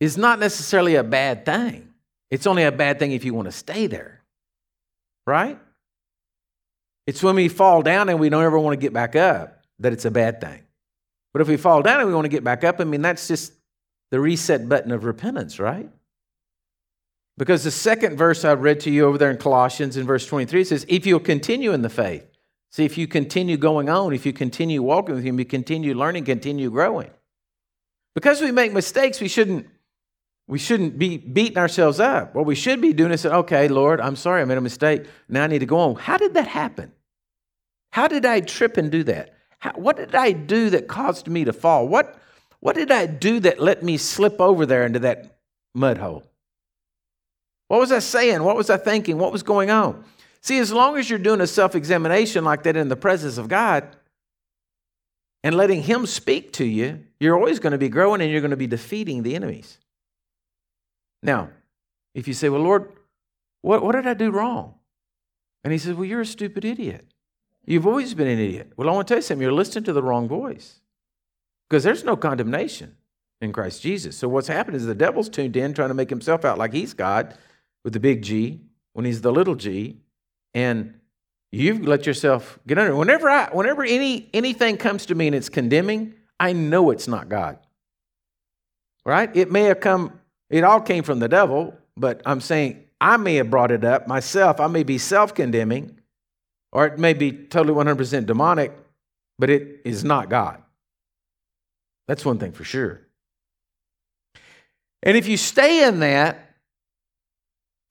is 0.00 0.16
not 0.16 0.38
necessarily 0.38 0.96
a 0.96 1.04
bad 1.04 1.44
thing. 1.44 1.92
It's 2.30 2.46
only 2.46 2.64
a 2.64 2.72
bad 2.72 2.98
thing 2.98 3.12
if 3.12 3.24
you 3.24 3.34
want 3.34 3.46
to 3.46 3.52
stay 3.52 3.86
there, 3.86 4.22
right? 5.26 5.58
It's 7.06 7.22
when 7.22 7.34
we 7.34 7.48
fall 7.48 7.82
down 7.82 8.08
and 8.08 8.18
we 8.18 8.28
don't 8.28 8.44
ever 8.44 8.58
want 8.58 8.78
to 8.78 8.80
get 8.80 8.92
back 8.92 9.16
up 9.16 9.64
that 9.80 9.92
it's 9.92 10.04
a 10.04 10.10
bad 10.10 10.40
thing. 10.40 10.62
But 11.32 11.42
if 11.42 11.48
we 11.48 11.56
fall 11.56 11.82
down 11.82 12.00
and 12.00 12.08
we 12.08 12.14
want 12.14 12.24
to 12.24 12.30
get 12.30 12.44
back 12.44 12.64
up, 12.64 12.80
I 12.80 12.84
mean, 12.84 13.02
that's 13.02 13.28
just 13.28 13.52
the 14.10 14.20
reset 14.20 14.68
button 14.68 14.90
of 14.90 15.04
repentance, 15.04 15.58
right? 15.58 15.88
Because 17.40 17.64
the 17.64 17.72
second 17.72 18.16
verse 18.16 18.44
I 18.44 18.52
read 18.52 18.78
to 18.80 18.90
you 18.90 19.06
over 19.06 19.18
there 19.18 19.32
in 19.32 19.38
Colossians 19.38 19.96
in 19.96 20.06
verse 20.06 20.26
23 20.26 20.62
says, 20.62 20.86
If 20.88 21.06
you'll 21.06 21.18
continue 21.18 21.72
in 21.72 21.82
the 21.82 21.88
faith, 21.88 22.30
See, 22.70 22.84
if 22.84 22.96
you 22.96 23.08
continue 23.08 23.56
going 23.56 23.88
on, 23.88 24.14
if 24.14 24.24
you 24.24 24.32
continue 24.32 24.80
walking 24.80 25.16
with 25.16 25.24
Him, 25.24 25.38
you 25.38 25.44
continue 25.44 25.94
learning, 25.94 26.24
continue 26.24 26.70
growing. 26.70 27.10
Because 28.14 28.40
we 28.40 28.52
make 28.52 28.72
mistakes, 28.72 29.20
we 29.20 29.28
shouldn't 29.28 29.66
we 30.46 30.58
shouldn't 30.58 30.98
be 30.98 31.16
beating 31.16 31.58
ourselves 31.58 32.00
up. 32.00 32.34
What 32.34 32.44
we 32.44 32.56
should 32.56 32.80
be 32.80 32.92
doing 32.92 33.12
is 33.12 33.20
say, 33.20 33.28
okay, 33.28 33.68
Lord, 33.68 34.00
I'm 34.00 34.16
sorry, 34.16 34.42
I 34.42 34.44
made 34.44 34.58
a 34.58 34.60
mistake. 34.60 35.06
Now 35.28 35.44
I 35.44 35.46
need 35.46 35.60
to 35.60 35.66
go 35.66 35.78
on. 35.78 35.94
How 35.94 36.16
did 36.16 36.34
that 36.34 36.48
happen? 36.48 36.90
How 37.92 38.08
did 38.08 38.26
I 38.26 38.40
trip 38.40 38.76
and 38.76 38.90
do 38.90 39.04
that? 39.04 39.32
How, 39.60 39.72
what 39.72 39.96
did 39.96 40.16
I 40.16 40.32
do 40.32 40.70
that 40.70 40.88
caused 40.88 41.28
me 41.28 41.44
to 41.44 41.52
fall? 41.52 41.86
What, 41.86 42.18
what 42.58 42.74
did 42.74 42.90
I 42.90 43.06
do 43.06 43.38
that 43.40 43.60
let 43.60 43.84
me 43.84 43.96
slip 43.96 44.40
over 44.40 44.66
there 44.66 44.84
into 44.84 44.98
that 45.00 45.38
mud 45.72 45.98
hole? 45.98 46.24
What 47.70 47.78
was 47.78 47.92
I 47.92 48.00
saying? 48.00 48.42
What 48.42 48.56
was 48.56 48.68
I 48.68 48.78
thinking? 48.78 49.16
What 49.16 49.30
was 49.30 49.44
going 49.44 49.70
on? 49.70 50.02
See, 50.40 50.58
as 50.58 50.72
long 50.72 50.96
as 50.96 51.08
you're 51.08 51.20
doing 51.20 51.40
a 51.40 51.46
self 51.46 51.76
examination 51.76 52.42
like 52.42 52.64
that 52.64 52.76
in 52.76 52.88
the 52.88 52.96
presence 52.96 53.38
of 53.38 53.46
God 53.46 53.94
and 55.44 55.54
letting 55.54 55.80
Him 55.80 56.04
speak 56.04 56.52
to 56.54 56.64
you, 56.64 57.04
you're 57.20 57.36
always 57.36 57.60
going 57.60 57.70
to 57.70 57.78
be 57.78 57.88
growing 57.88 58.22
and 58.22 58.28
you're 58.28 58.40
going 58.40 58.50
to 58.50 58.56
be 58.56 58.66
defeating 58.66 59.22
the 59.22 59.36
enemies. 59.36 59.78
Now, 61.22 61.50
if 62.12 62.26
you 62.26 62.34
say, 62.34 62.48
Well, 62.48 62.60
Lord, 62.60 62.90
what, 63.62 63.84
what 63.84 63.94
did 63.94 64.08
I 64.08 64.14
do 64.14 64.32
wrong? 64.32 64.74
And 65.62 65.72
He 65.72 65.78
says, 65.78 65.94
Well, 65.94 66.06
you're 66.06 66.22
a 66.22 66.26
stupid 66.26 66.64
idiot. 66.64 67.06
You've 67.64 67.86
always 67.86 68.14
been 68.14 68.26
an 68.26 68.40
idiot. 68.40 68.72
Well, 68.76 68.88
I 68.88 68.92
want 68.92 69.06
to 69.06 69.14
tell 69.14 69.18
you 69.18 69.22
something. 69.22 69.42
You're 69.42 69.52
listening 69.52 69.84
to 69.84 69.92
the 69.92 70.02
wrong 70.02 70.26
voice 70.26 70.80
because 71.68 71.84
there's 71.84 72.02
no 72.02 72.16
condemnation 72.16 72.96
in 73.40 73.52
Christ 73.52 73.80
Jesus. 73.80 74.16
So 74.16 74.28
what's 74.28 74.48
happened 74.48 74.74
is 74.74 74.86
the 74.86 74.94
devil's 74.96 75.28
tuned 75.28 75.56
in 75.56 75.72
trying 75.72 75.90
to 75.90 75.94
make 75.94 76.10
himself 76.10 76.44
out 76.44 76.58
like 76.58 76.72
he's 76.72 76.94
God 76.94 77.36
with 77.84 77.92
the 77.92 78.00
big 78.00 78.22
G 78.22 78.60
when 78.92 79.04
he's 79.04 79.20
the 79.22 79.32
little 79.32 79.54
g 79.54 79.98
and 80.54 80.94
you've 81.52 81.86
let 81.86 82.06
yourself 82.06 82.58
get 82.66 82.78
under. 82.78 82.94
Whenever 82.94 83.28
I, 83.28 83.48
whenever 83.52 83.84
any 83.84 84.28
anything 84.32 84.76
comes 84.76 85.06
to 85.06 85.14
me 85.14 85.26
and 85.26 85.36
it's 85.36 85.48
condemning, 85.48 86.14
I 86.38 86.52
know 86.52 86.90
it's 86.90 87.08
not 87.08 87.28
God. 87.28 87.58
Right? 89.04 89.34
It 89.34 89.50
may 89.50 89.62
have 89.62 89.80
come. 89.80 90.20
It 90.50 90.64
all 90.64 90.80
came 90.80 91.02
from 91.04 91.20
the 91.20 91.28
devil, 91.28 91.74
but 91.96 92.20
I'm 92.26 92.40
saying 92.40 92.84
I 93.00 93.16
may 93.16 93.36
have 93.36 93.50
brought 93.50 93.70
it 93.70 93.84
up 93.84 94.06
myself. 94.06 94.60
I 94.60 94.66
may 94.66 94.82
be 94.82 94.98
self-condemning, 94.98 95.98
or 96.72 96.86
it 96.86 96.98
may 96.98 97.14
be 97.14 97.32
totally 97.32 97.74
100% 97.74 98.26
demonic, 98.26 98.76
but 99.38 99.48
it 99.48 99.80
is 99.84 100.04
not 100.04 100.28
God. 100.28 100.62
That's 102.08 102.24
one 102.24 102.38
thing 102.38 102.52
for 102.52 102.64
sure. 102.64 103.00
And 105.02 105.16
if 105.16 105.28
you 105.28 105.36
stay 105.36 105.84
in 105.86 106.00
that, 106.00 106.49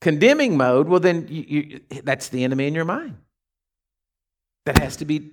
condemning 0.02 0.58
mode, 0.58 0.88
well, 0.88 1.00
then 1.00 1.28
you, 1.30 1.44
you, 1.44 2.02
that's 2.04 2.30
the 2.30 2.44
enemy 2.44 2.68
in 2.68 2.76
your 2.76 2.86
mind. 2.86 3.18
That 4.66 4.80
has 4.80 4.98
to 4.98 5.06
be 5.06 5.32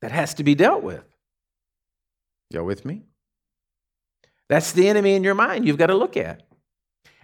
that 0.00 0.10
has 0.10 0.34
to 0.34 0.44
be 0.44 0.54
dealt 0.54 0.82
with. 0.82 1.04
Y'all 2.50 2.64
with 2.64 2.84
me? 2.84 3.02
That's 4.48 4.72
the 4.72 4.88
enemy 4.88 5.14
in 5.14 5.22
your 5.22 5.34
mind 5.34 5.66
you've 5.66 5.78
got 5.78 5.86
to 5.86 5.94
look 5.94 6.16
at. 6.16 6.42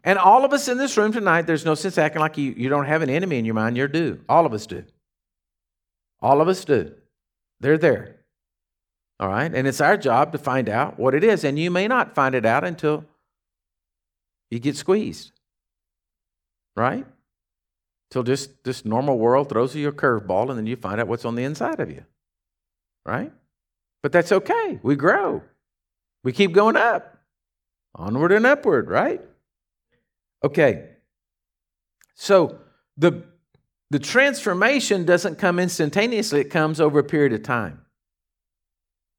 And 0.04 0.18
all 0.18 0.44
of 0.44 0.52
us 0.52 0.68
in 0.68 0.78
this 0.78 0.96
room 0.96 1.12
tonight, 1.12 1.42
there's 1.42 1.64
no 1.64 1.74
sense 1.74 1.98
acting 1.98 2.20
like 2.20 2.38
you, 2.38 2.54
you 2.56 2.68
don't 2.68 2.86
have 2.86 3.02
an 3.02 3.10
enemy 3.10 3.38
in 3.38 3.44
your 3.44 3.54
mind. 3.54 3.76
You're 3.76 3.88
due. 3.88 4.20
All 4.28 4.46
of 4.46 4.52
us 4.52 4.66
do. 4.66 4.84
All 6.22 6.40
of 6.40 6.48
us 6.48 6.64
do. 6.64 6.94
They're 7.60 7.78
there. 7.78 8.16
All 9.18 9.28
right? 9.28 9.52
And 9.52 9.66
it's 9.66 9.80
our 9.80 9.96
job 9.96 10.32
to 10.32 10.38
find 10.38 10.68
out 10.68 10.98
what 10.98 11.14
it 11.14 11.24
is. 11.24 11.42
And 11.42 11.58
you 11.58 11.70
may 11.70 11.88
not 11.88 12.14
find 12.14 12.36
it 12.36 12.46
out 12.46 12.62
until 12.62 13.04
you 14.50 14.60
get 14.60 14.76
squeezed 14.76 15.32
right? 16.78 17.04
Till 18.10 18.22
just 18.22 18.64
this 18.64 18.84
normal 18.84 19.18
world 19.18 19.50
throws 19.50 19.74
you 19.74 19.88
a 19.88 19.92
curveball 19.92 20.48
and 20.48 20.58
then 20.58 20.66
you 20.66 20.76
find 20.76 21.00
out 21.00 21.08
what's 21.08 21.24
on 21.24 21.34
the 21.34 21.44
inside 21.44 21.80
of 21.80 21.90
you, 21.90 22.04
right? 23.04 23.32
But 24.02 24.12
that's 24.12 24.32
okay. 24.32 24.78
We 24.82 24.96
grow, 24.96 25.42
we 26.24 26.32
keep 26.32 26.52
going 26.52 26.76
up, 26.76 27.18
onward 27.94 28.32
and 28.32 28.46
upward, 28.46 28.88
right? 28.88 29.20
Okay. 30.42 30.90
So 32.14 32.58
the 32.96 33.24
the 33.90 33.98
transformation 33.98 35.04
doesn't 35.04 35.36
come 35.36 35.58
instantaneously, 35.58 36.40
it 36.40 36.50
comes 36.50 36.80
over 36.80 36.98
a 36.98 37.04
period 37.04 37.32
of 37.32 37.42
time. 37.42 37.82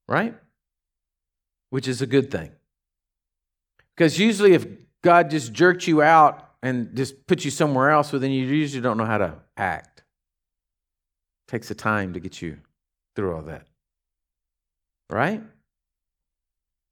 Right? 0.08 0.36
Which 1.72 1.88
is 1.88 2.02
a 2.02 2.08
good 2.08 2.32
thing. 2.32 2.52
Because 3.96 4.18
usually, 4.18 4.54
if 4.54 4.66
God 5.02 5.30
just 5.30 5.54
jerked 5.54 5.88
you 5.88 6.02
out 6.02 6.49
and 6.62 6.96
just 6.96 7.26
put 7.28 7.46
you 7.46 7.52
somewhere 7.52 7.92
else, 7.92 8.12
well, 8.12 8.20
then 8.20 8.32
you 8.32 8.46
usually 8.46 8.82
don't 8.82 8.98
know 8.98 9.06
how 9.06 9.18
to 9.18 9.36
act. 9.56 10.04
It 11.48 11.52
takes 11.52 11.72
a 11.72 11.76
time 11.76 12.14
to 12.14 12.20
get 12.20 12.42
you 12.42 12.58
through 13.16 13.36
all 13.36 13.42
that. 13.44 13.68
Right? 15.10 15.42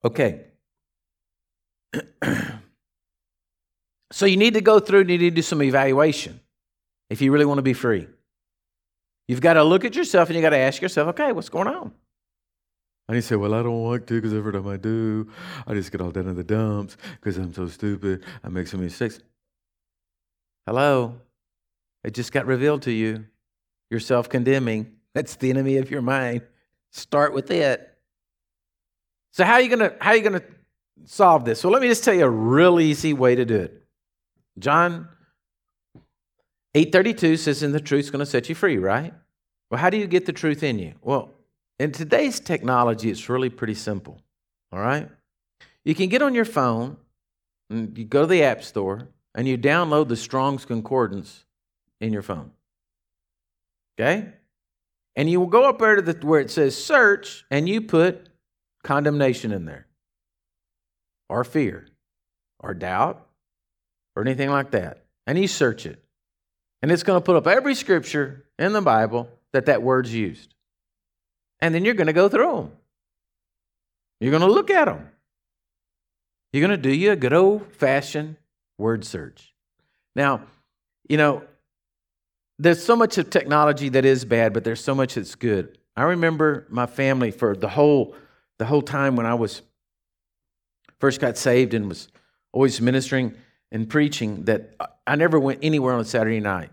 Okay. 0.03 0.41
so 4.11 4.25
you 4.25 4.37
need 4.37 4.53
to 4.53 4.61
go 4.61 4.79
through 4.79 5.01
and 5.01 5.09
you 5.09 5.17
need 5.17 5.29
to 5.29 5.35
do 5.35 5.41
some 5.41 5.61
evaluation 5.61 6.39
if 7.09 7.21
you 7.21 7.31
really 7.31 7.45
want 7.45 7.57
to 7.57 7.63
be 7.63 7.73
free. 7.73 8.07
You've 9.27 9.41
got 9.41 9.53
to 9.53 9.63
look 9.63 9.83
at 9.83 9.95
yourself 9.95 10.29
and 10.29 10.35
you 10.37 10.41
got 10.41 10.51
to 10.51 10.57
ask 10.57 10.81
yourself, 10.81 11.09
okay, 11.09 11.31
what's 11.33 11.49
going 11.49 11.67
on? 11.67 11.91
And 13.07 13.15
you 13.15 13.21
say, 13.21 13.35
well, 13.35 13.53
I 13.53 13.63
don't 13.63 13.83
want 13.83 14.07
to 14.07 14.13
because 14.15 14.33
every 14.33 14.51
time 14.51 14.67
I 14.67 14.77
do, 14.77 15.29
I 15.65 15.73
just 15.73 15.91
get 15.91 16.01
all 16.01 16.11
down 16.11 16.27
in 16.27 16.35
the 16.35 16.43
dumps 16.43 16.97
because 17.15 17.37
I'm 17.37 17.53
so 17.53 17.67
stupid. 17.67 18.23
I 18.43 18.49
make 18.49 18.67
so 18.67 18.77
many 18.77 18.87
mistakes. 18.87 19.19
Hello? 20.67 21.21
It 22.03 22.13
just 22.13 22.33
got 22.33 22.45
revealed 22.45 22.81
to 22.83 22.91
you. 22.91 23.25
You're 23.89 24.01
self 24.01 24.27
condemning. 24.27 24.97
That's 25.15 25.37
the 25.37 25.49
enemy 25.49 25.77
of 25.77 25.89
your 25.89 26.01
mind. 26.01 26.41
Start 26.91 27.33
with 27.33 27.49
it. 27.51 27.97
So 29.31 29.45
how 29.45 29.53
are 29.53 29.61
you 29.61 29.69
gonna 29.69 29.93
how 30.01 30.11
are 30.11 30.17
you 30.17 30.23
gonna 30.23 30.43
solve 31.05 31.45
this? 31.45 31.63
Well, 31.63 31.71
let 31.71 31.81
me 31.81 31.87
just 31.87 32.03
tell 32.03 32.13
you 32.13 32.25
a 32.25 32.29
real 32.29 32.81
easy 32.81 33.13
way 33.13 33.33
to 33.35 33.45
do 33.45 33.55
it. 33.55 33.81
John 34.59 35.07
8:32 36.75 37.37
says, 37.37 37.63
"And 37.63 37.73
the 37.73 37.79
truth's 37.79 38.09
to 38.11 38.25
set 38.25 38.49
you 38.49 38.55
free." 38.55 38.77
Right? 38.77 39.13
Well, 39.71 39.79
how 39.79 39.89
do 39.89 39.97
you 39.97 40.05
get 40.05 40.25
the 40.25 40.33
truth 40.33 40.63
in 40.63 40.79
you? 40.79 40.95
Well, 41.01 41.33
in 41.79 41.93
today's 41.93 42.41
technology, 42.41 43.09
it's 43.09 43.29
really 43.29 43.49
pretty 43.49 43.75
simple. 43.75 44.21
All 44.73 44.79
right? 44.79 45.09
You 45.85 45.95
can 45.95 46.09
get 46.09 46.21
on 46.21 46.35
your 46.35 46.45
phone 46.45 46.97
and 47.69 47.97
you 47.97 48.03
go 48.03 48.21
to 48.21 48.27
the 48.27 48.43
App 48.43 48.63
Store 48.63 49.07
and 49.37 49.47
you 49.47 49.55
download 49.55 50.07
the 50.07 50.15
Strong's 50.15 50.65
Concordance 50.65 51.45
in 52.01 52.11
your 52.11 52.23
phone. 52.23 52.51
Okay? 53.97 54.33
And 55.15 55.29
you 55.29 55.39
will 55.39 55.47
go 55.47 55.69
up 55.69 55.77
there 55.77 55.95
to 55.95 56.01
the, 56.01 56.25
where 56.25 56.41
it 56.41 56.49
says 56.49 56.75
search 56.75 57.45
and 57.51 57.69
you 57.69 57.81
put 57.81 58.29
condemnation 58.83 59.51
in 59.51 59.65
there, 59.65 59.85
or 61.29 61.43
fear, 61.43 61.87
or 62.59 62.73
doubt, 62.73 63.27
or 64.15 64.23
anything 64.23 64.49
like 64.49 64.71
that. 64.71 65.03
And 65.27 65.37
you 65.37 65.47
search 65.47 65.85
it. 65.85 66.03
And 66.81 66.91
it's 66.91 67.03
going 67.03 67.19
to 67.19 67.25
put 67.25 67.35
up 67.35 67.47
every 67.47 67.75
scripture 67.75 68.45
in 68.57 68.73
the 68.73 68.81
Bible 68.81 69.29
that 69.53 69.67
that 69.67 69.83
word's 69.83 70.13
used. 70.13 70.53
And 71.59 71.75
then 71.75 71.85
you're 71.85 71.95
going 71.95 72.07
to 72.07 72.13
go 72.13 72.29
through 72.29 72.55
them. 72.55 72.71
You're 74.19 74.31
going 74.31 74.41
to 74.41 74.51
look 74.51 74.71
at 74.71 74.85
them. 74.85 75.09
You're 76.51 76.67
going 76.67 76.79
to 76.79 76.89
do 76.89 76.95
you 76.95 77.11
a 77.11 77.15
good 77.15 77.33
old 77.33 77.71
fashioned 77.73 78.37
word 78.77 79.05
search. 79.05 79.53
Now, 80.15 80.41
you 81.07 81.17
know, 81.17 81.43
there's 82.59 82.83
so 82.83 82.95
much 82.95 83.17
of 83.17 83.29
technology 83.29 83.89
that 83.89 84.05
is 84.05 84.25
bad, 84.25 84.53
but 84.53 84.63
there's 84.63 84.83
so 84.83 84.95
much 84.95 85.15
that's 85.15 85.35
good. 85.35 85.77
I 85.95 86.03
remember 86.03 86.67
my 86.69 86.85
family 86.85 87.31
for 87.31 87.55
the 87.55 87.69
whole 87.69 88.15
the 88.57 88.65
whole 88.65 88.81
time 88.81 89.15
when 89.15 89.25
I 89.25 89.35
was 89.35 89.61
first 90.99 91.21
got 91.21 91.37
saved 91.37 91.73
and 91.75 91.87
was 91.87 92.07
always 92.51 92.81
ministering 92.81 93.35
and 93.71 93.87
preaching 93.87 94.45
that 94.45 94.75
I 95.05 95.15
never 95.15 95.39
went 95.39 95.59
anywhere 95.61 95.93
on 95.93 96.05
Saturday 96.05 96.39
night. 96.39 96.71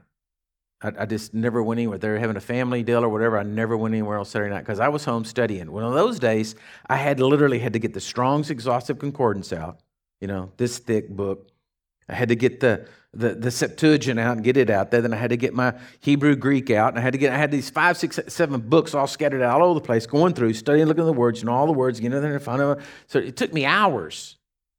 I, 0.82 0.92
I 1.00 1.06
just 1.06 1.34
never 1.34 1.62
went 1.62 1.78
anywhere. 1.78 1.98
They 1.98 2.08
were 2.08 2.18
having 2.18 2.36
a 2.36 2.40
family 2.40 2.82
deal 2.82 3.04
or 3.04 3.08
whatever. 3.08 3.38
I 3.38 3.42
never 3.42 3.76
went 3.76 3.94
anywhere 3.94 4.18
on 4.18 4.24
Saturday 4.24 4.52
night 4.52 4.60
because 4.60 4.80
I 4.80 4.88
was 4.88 5.04
home 5.04 5.24
studying. 5.24 5.70
One 5.72 5.84
of 5.84 5.94
those 5.94 6.18
days, 6.18 6.54
I 6.86 6.96
had 6.96 7.20
literally 7.20 7.58
had 7.58 7.72
to 7.74 7.78
get 7.78 7.94
the 7.94 8.00
Strong's 8.00 8.50
Exhaustive 8.50 8.98
Concordance 8.98 9.52
out, 9.52 9.80
you 10.20 10.28
know, 10.28 10.52
this 10.56 10.78
thick 10.78 11.08
book. 11.08 11.50
I 12.08 12.14
had 12.14 12.28
to 12.28 12.36
get 12.36 12.60
the 12.60 12.86
the, 13.16 13.34
the 13.34 13.50
Septuagint 13.50 14.18
out 14.18 14.36
and 14.36 14.44
get 14.44 14.56
it 14.56 14.70
out 14.70 14.90
there. 14.90 15.00
Then 15.00 15.12
I 15.12 15.16
had 15.16 15.30
to 15.30 15.36
get 15.36 15.54
my 15.54 15.74
Hebrew 16.00 16.36
Greek 16.36 16.70
out, 16.70 16.90
and 16.90 16.98
I 16.98 17.02
had 17.02 17.12
to 17.12 17.18
get 17.18 17.32
I 17.32 17.36
had 17.36 17.50
these 17.50 17.70
five, 17.70 17.96
six, 17.96 18.18
seven 18.28 18.60
books 18.60 18.94
all 18.94 19.06
scattered 19.06 19.42
out 19.42 19.60
all 19.60 19.68
over 19.68 19.80
the 19.80 19.84
place, 19.84 20.06
going 20.06 20.34
through, 20.34 20.54
studying, 20.54 20.86
looking 20.86 21.04
at 21.04 21.06
the 21.06 21.12
words, 21.12 21.40
and 21.40 21.48
all 21.48 21.66
the 21.66 21.72
words, 21.72 22.00
getting 22.00 22.22
in 22.22 22.38
front 22.40 22.62
of 22.62 22.76
them. 22.76 22.86
So 23.06 23.18
it 23.18 23.36
took 23.36 23.52
me 23.52 23.64
hours. 23.64 24.36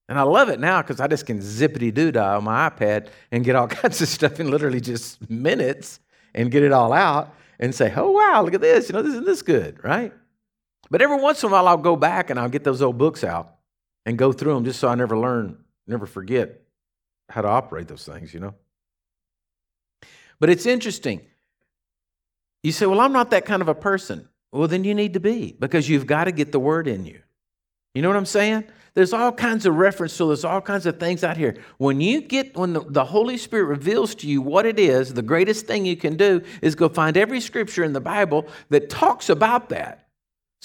And 0.07 0.19
I 0.19 0.21
love 0.21 0.49
it 0.49 0.59
now 0.59 0.83
because 0.83 0.99
I 0.99 1.07
just 1.07 1.25
can 1.25 1.39
zippity 1.39 1.91
doo 1.91 2.11
dah 2.11 2.37
on 2.37 2.43
my 2.43 2.69
iPad 2.69 3.07
and 3.31 3.43
get 3.43 3.55
all 3.55 3.67
kinds 3.69 4.01
of 4.01 4.07
stuff 4.07 4.39
in 4.39 4.51
literally 4.51 4.81
just 4.81 5.27
minutes 5.29 5.99
and 6.35 6.51
get 6.51 6.61
it 6.61 6.71
all 6.71 6.93
out 6.93 7.33
and 7.59 7.73
say, 7.73 7.91
oh, 7.95 8.11
wow, 8.11 8.43
look 8.43 8.53
at 8.53 8.61
this. 8.61 8.89
You 8.89 8.93
know, 8.93 9.01
this 9.01 9.13
isn't 9.13 9.25
this 9.25 9.41
good, 9.41 9.83
right? 9.83 10.13
But 10.91 11.01
every 11.01 11.19
once 11.19 11.41
in 11.41 11.49
a 11.49 11.51
while, 11.51 11.67
I'll 11.67 11.77
go 11.77 11.95
back 11.95 12.29
and 12.29 12.39
I'll 12.39 12.49
get 12.49 12.63
those 12.63 12.83
old 12.83 12.99
books 12.99 13.23
out 13.23 13.55
and 14.05 14.15
go 14.15 14.31
through 14.31 14.53
them 14.53 14.65
just 14.65 14.79
so 14.79 14.89
I 14.89 14.93
never 14.93 15.17
learn, 15.17 15.57
never 15.87 16.05
forget 16.05 16.64
how 17.29 17.41
to 17.41 17.47
operate 17.47 17.87
those 17.87 18.05
things, 18.05 18.33
you 18.33 18.39
know? 18.39 18.53
But 20.39 20.49
it's 20.49 20.65
interesting. 20.65 21.21
You 22.63 22.71
say, 22.71 22.85
well, 22.85 22.99
I'm 22.99 23.13
not 23.13 23.29
that 23.31 23.45
kind 23.45 23.61
of 23.61 23.67
a 23.67 23.75
person. 23.75 24.27
Well, 24.51 24.67
then 24.67 24.83
you 24.83 24.95
need 24.95 25.13
to 25.13 25.19
be 25.19 25.55
because 25.59 25.89
you've 25.89 26.07
got 26.07 26.25
to 26.25 26.31
get 26.31 26.51
the 26.51 26.59
word 26.59 26.87
in 26.87 27.05
you. 27.05 27.19
You 27.93 28.01
know 28.01 28.09
what 28.09 28.17
I'm 28.17 28.25
saying? 28.25 28.65
There's 28.93 29.11
all 29.11 29.31
kinds 29.31 29.65
of 29.65 29.75
reference, 29.75 30.13
so 30.13 30.27
there's 30.27 30.45
all 30.45 30.61
kinds 30.61 30.85
of 30.85 30.99
things 30.99 31.23
out 31.23 31.35
here. 31.35 31.57
When 31.77 31.99
you 31.99 32.21
get, 32.21 32.55
when 32.55 32.73
the, 32.73 32.79
the 32.79 33.03
Holy 33.03 33.37
Spirit 33.37 33.65
reveals 33.65 34.15
to 34.15 34.27
you 34.27 34.41
what 34.41 34.65
it 34.65 34.79
is, 34.79 35.13
the 35.13 35.21
greatest 35.21 35.67
thing 35.67 35.85
you 35.85 35.97
can 35.97 36.15
do 36.15 36.41
is 36.61 36.75
go 36.75 36.87
find 36.87 37.17
every 37.17 37.41
scripture 37.41 37.83
in 37.83 37.91
the 37.91 38.01
Bible 38.01 38.47
that 38.69 38.89
talks 38.89 39.29
about 39.29 39.69
that. 39.69 40.04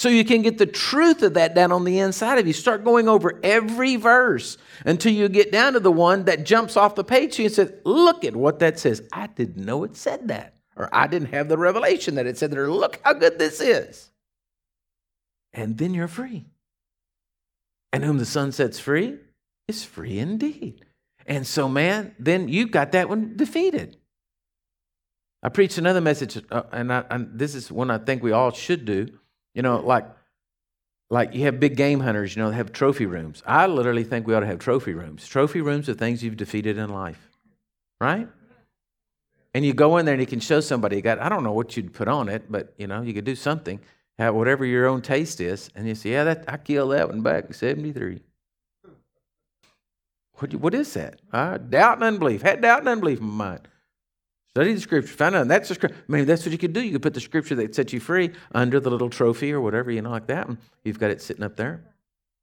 So 0.01 0.09
you 0.09 0.25
can 0.25 0.41
get 0.41 0.57
the 0.57 0.65
truth 0.65 1.23
of 1.23 1.35
that 1.35 1.55
down 1.55 1.73
on 1.73 1.85
the 1.85 1.99
inside 1.99 2.39
of 2.39 2.47
you. 2.47 2.55
Start 2.55 2.85
going 2.85 3.07
over 3.07 3.39
every 3.43 3.97
verse 3.97 4.57
until 4.87 5.13
you 5.13 5.29
get 5.29 5.53
down 5.53 5.75
to 5.75 5.81
the 5.81 5.93
one 5.93 6.25
that 6.25 6.47
jumps 6.47 6.75
off 6.75 6.95
the 6.95 7.05
page 7.05 7.37
to 7.37 7.43
you 7.43 7.49
and 7.49 7.55
says, 7.55 7.75
Look 7.85 8.25
at 8.25 8.35
what 8.35 8.61
that 8.61 8.79
says. 8.79 9.03
I 9.13 9.27
didn't 9.27 9.63
know 9.63 9.85
it 9.85 9.99
said 9.99 10.29
that. 10.29 10.57
Or 10.75 10.89
I 10.91 11.07
didn't 11.07 11.35
have 11.35 11.51
the 11.51 11.59
revelation 11.59 12.15
that 12.15 12.27
it 12.27 12.39
said 12.39 12.51
that. 12.51 12.59
Or 12.59 12.73
look 12.73 12.99
how 13.05 13.13
good 13.13 13.39
this 13.39 13.61
is. 13.61 14.11
And 15.53 15.77
then 15.77 15.93
you're 15.93 16.09
free. 16.09 16.47
And 17.93 18.03
whom 18.03 18.17
the 18.17 18.25
Son 18.25 18.53
sets 18.53 18.81
free 18.81 19.19
is 19.69 19.85
free 19.85 20.19
indeed. 20.19 20.83
And 21.27 21.47
so, 21.47 21.69
man, 21.69 22.15
then 22.19 22.49
you've 22.49 22.71
got 22.71 22.93
that 22.93 23.11
one 23.11 23.37
defeated. 23.37 23.99
I 25.43 25.51
preached 25.51 25.77
another 25.77 26.01
message, 26.01 26.43
uh, 26.51 26.63
and, 26.73 26.91
I, 26.91 27.05
and 27.11 27.39
this 27.39 27.55
is 27.55 27.71
one 27.71 27.91
I 27.91 27.99
think 27.99 28.23
we 28.23 28.33
all 28.33 28.51
should 28.51 28.87
do 28.87 29.20
you 29.55 29.63
know, 29.63 29.81
like 29.81 30.07
like 31.11 31.35
you 31.35 31.43
have 31.43 31.59
big 31.59 31.77
game 31.77 32.01
hunters, 32.01 32.37
you 32.37 32.43
know, 32.43 32.51
they 32.51 32.57
have 32.57 32.73
trophy 32.73 33.05
rooms. 33.05 33.43
I 33.45 33.67
literally 33.67 34.05
think 34.05 34.27
we 34.27 34.35
ought 34.35 34.41
to 34.41 34.47
have 34.47 34.61
trophy 34.61 34.95
rooms. 34.95 35.27
Trophy 35.27 35.61
rooms 35.61 35.89
are 35.89 35.95
things 35.95 36.23
you've 36.23 36.37
defeated 36.37 36.79
in 36.79 36.89
life, 36.89 37.29
right? 38.01 38.29
And 39.53 39.65
you 39.65 39.73
go 39.73 39.97
in 39.97 40.07
there 40.07 40.15
and 40.15 40.21
you 40.21 40.27
can 40.27 40.39
show 40.39 40.61
somebody, 40.61 40.97
you 40.97 41.03
got, 41.03 41.19
I 41.19 41.29
don't 41.29 41.43
know 41.43 41.53
what 41.53 41.77
you'd 41.77 41.93
put 41.93 42.07
on 42.07 42.29
it, 42.29 42.45
but 42.49 42.73
you 42.79 42.87
know, 42.87 43.03
you 43.03 43.13
could 43.13 43.25
do 43.25 43.35
something, 43.35 43.81
have 44.19 44.37
whatever 44.37 44.65
your 44.65 44.87
own 44.87 45.03
taste 45.03 45.41
is, 45.41 45.69
and 45.75 45.89
you 45.89 45.97
say, 45.97 46.11
yeah, 46.11 46.23
that 46.25 46.45
I 46.47 46.57
killed 46.57 46.93
that 46.93 47.09
one 47.09 47.23
back 47.23 47.47
in 47.47 47.53
73. 47.55 48.21
What, 50.35 50.55
what 50.55 50.75
is 50.75 50.95
that? 50.95 51.21
Uh, 51.33 51.59
doubt 51.59 51.97
and 51.97 52.05
unbelief. 52.05 52.43
Had 52.43 52.63
doubt 52.63 52.81
and 52.81 52.89
unbelief 52.89 53.19
in 53.19 53.27
my 53.27 53.49
mind. 53.49 53.69
Study 54.55 54.75
the 54.75 54.81
scripture, 54.81 55.13
find 55.15 55.35
out. 55.37 55.47
That's 55.47 55.69
the 55.69 55.77
scripture. 55.77 55.97
Mean, 56.09 56.27
that's 56.27 56.45
what 56.45 56.51
you 56.51 56.59
could 56.59 56.73
do. 56.73 56.83
You 56.83 56.93
could 56.93 57.03
put 57.03 57.15
the 57.15 57.21
scripture 57.21 57.55
that 57.55 57.75
sets 57.75 57.93
you 57.93 58.01
free 58.01 58.33
under 58.53 58.81
the 58.81 58.91
little 58.91 59.09
trophy 59.09 59.53
or 59.53 59.61
whatever, 59.61 59.93
you 59.93 60.03
know, 60.03 60.11
like 60.11 60.27
that. 60.27 60.49
And 60.49 60.59
you've 60.83 60.99
got 60.99 61.11
it 61.11 61.23
sitting 61.23 61.45
up 61.45 61.57
there. 61.57 61.85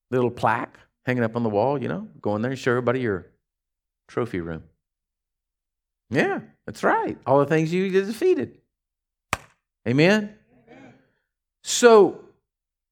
Little 0.09 0.31
plaque 0.31 0.79
hanging 1.05 1.23
up 1.23 1.35
on 1.35 1.43
the 1.43 1.49
wall, 1.49 1.81
you 1.81 1.89
know. 1.89 2.07
Go 2.21 2.35
in 2.37 2.41
there 2.41 2.51
and 2.51 2.59
show 2.59 2.71
everybody 2.71 3.01
your 3.01 3.27
trophy 4.07 4.39
room. 4.39 4.63
Yeah, 6.09 6.39
that's 6.65 6.81
right. 6.81 7.17
All 7.25 7.39
the 7.39 7.45
things 7.45 7.73
you 7.73 7.89
defeated. 7.89 8.57
Amen? 9.85 10.33
Amen. 10.69 10.93
So, 11.65 12.23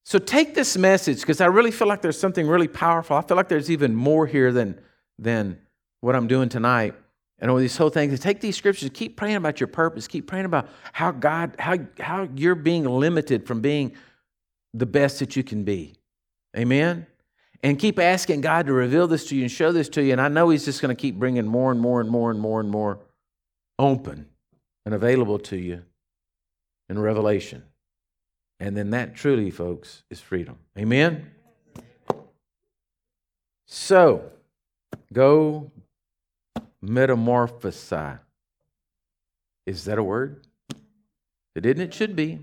so 0.03 0.19
take 0.19 0.55
this 0.55 0.77
message 0.77 1.21
because 1.21 1.39
I 1.39 1.45
really 1.45 1.71
feel 1.71 1.87
like 1.87 2.01
there's 2.01 2.19
something 2.19 2.45
really 2.45 2.67
powerful. 2.67 3.15
I 3.15 3.21
feel 3.21 3.37
like 3.37 3.47
there's 3.47 3.71
even 3.71 3.95
more 3.95 4.27
here 4.27 4.51
than, 4.51 4.77
than 5.17 5.57
what 6.01 6.17
I'm 6.17 6.27
doing 6.27 6.49
tonight 6.49 6.95
and 7.39 7.51
all 7.51 7.57
these 7.57 7.75
whole 7.77 7.89
things. 7.89 8.19
Take 8.19 8.41
these 8.41 8.55
scriptures, 8.55 8.89
keep 8.93 9.17
praying 9.17 9.35
about 9.35 9.59
your 9.59 9.67
purpose, 9.67 10.07
keep 10.07 10.27
praying 10.27 10.45
about 10.45 10.69
how 10.93 11.11
God, 11.11 11.55
how, 11.59 11.77
how 11.99 12.27
you're 12.35 12.55
being 12.55 12.85
limited 12.85 13.45
from 13.45 13.61
being 13.61 13.93
the 14.73 14.85
best 14.85 15.19
that 15.19 15.35
you 15.35 15.43
can 15.43 15.63
be. 15.63 15.95
Amen? 16.57 17.07
And 17.63 17.79
keep 17.79 17.99
asking 17.99 18.41
God 18.41 18.67
to 18.67 18.73
reveal 18.73 19.07
this 19.07 19.27
to 19.27 19.35
you 19.35 19.41
and 19.41 19.51
show 19.51 19.71
this 19.71 19.89
to 19.89 20.03
you. 20.03 20.11
And 20.11 20.21
I 20.21 20.27
know 20.27 20.49
He's 20.49 20.65
just 20.65 20.81
going 20.81 20.95
to 20.95 20.99
keep 20.99 21.15
bringing 21.15 21.45
more 21.45 21.71
and 21.71 21.81
more 21.81 21.99
and 21.99 22.09
more 22.09 22.31
and 22.31 22.39
more 22.39 22.59
and 22.59 22.69
more 22.69 22.99
open 23.79 24.27
and 24.85 24.93
available 24.93 25.39
to 25.39 25.57
you 25.57 25.83
in 26.89 26.99
Revelation. 26.99 27.63
And 28.59 28.77
then 28.77 28.91
that 28.91 29.15
truly, 29.15 29.49
folks, 29.49 30.03
is 30.09 30.21
freedom. 30.21 30.57
Amen? 30.77 31.31
So, 33.65 34.31
go 35.11 35.71
metamorphosize. 36.87 38.19
Is 39.65 39.85
that 39.85 39.97
a 39.97 40.03
word? 40.03 40.45
It 41.55 41.61
didn't, 41.61 41.83
it 41.83 41.93
should 41.93 42.15
be. 42.15 42.39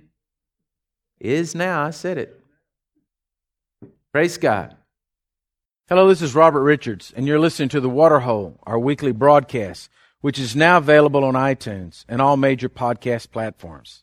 Is 1.21 1.55
now, 1.55 1.85
I 1.85 1.91
said 1.91 2.19
it. 2.19 2.41
Praise 4.13 4.39
God. 4.39 4.77
Hello, 5.89 6.09
this 6.09 6.23
is 6.23 6.35
Robert 6.35 6.63
Richarz, 6.63 7.13
and 7.15 7.27
you're 7.27 7.39
listening 7.39 7.69
to 7.71 7.81
The 7.81 7.89
Waterhole, 7.89 8.59
our 8.65 8.79
weekly 8.79 9.13
broadcast, 9.13 9.91
which 10.21 10.39
is 10.39 10.57
now 10.57 10.79
available 10.79 11.25
on 11.25 11.35
iTunes 11.35 12.05
and 12.09 12.23
all 12.23 12.37
major 12.37 12.69
podcast 12.69 13.31
platforms. 13.31 14.03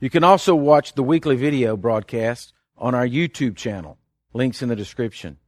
You 0.00 0.10
can 0.10 0.24
also 0.24 0.54
watch 0.54 0.94
the 0.94 1.02
weekly 1.02 1.36
video 1.36 1.76
broadcast 1.76 2.52
on 2.76 2.94
our 2.94 3.06
YouTube 3.06 3.56
channel. 3.56 3.98
Links 4.32 4.62
in 4.62 4.68
the 4.68 4.76
description. 4.76 5.38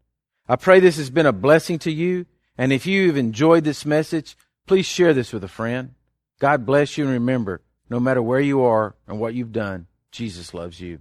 I 0.49 0.57
pray 0.57 0.81
this 0.81 0.97
has 0.97 1.11
been 1.11 1.27
a 1.27 1.33
blessing 1.33 1.79
to 1.81 1.91
you, 1.91 2.27
and 2.59 2.73
if 2.73 2.87
you've 2.87 3.17
enjoyed 3.17 3.65
this 3.65 3.85
message, 3.87 4.37
please 4.67 4.87
share 4.87 5.15
this 5.15 5.33
with 5.33 5.45
a 5.45 5.49
friend. 5.49 5.95
God 6.39 6.67
bless 6.67 6.99
you, 6.99 7.05
and 7.05 7.13
remember, 7.13 7.63
no 7.89 8.01
matter 8.01 8.23
where 8.23 8.41
you 8.41 8.63
are 8.63 8.95
and 9.07 9.19
what 9.19 9.35
you've 9.35 9.53
done, 9.53 9.87
Jesus 10.11 10.53
loves 10.53 10.81
you. 10.81 11.01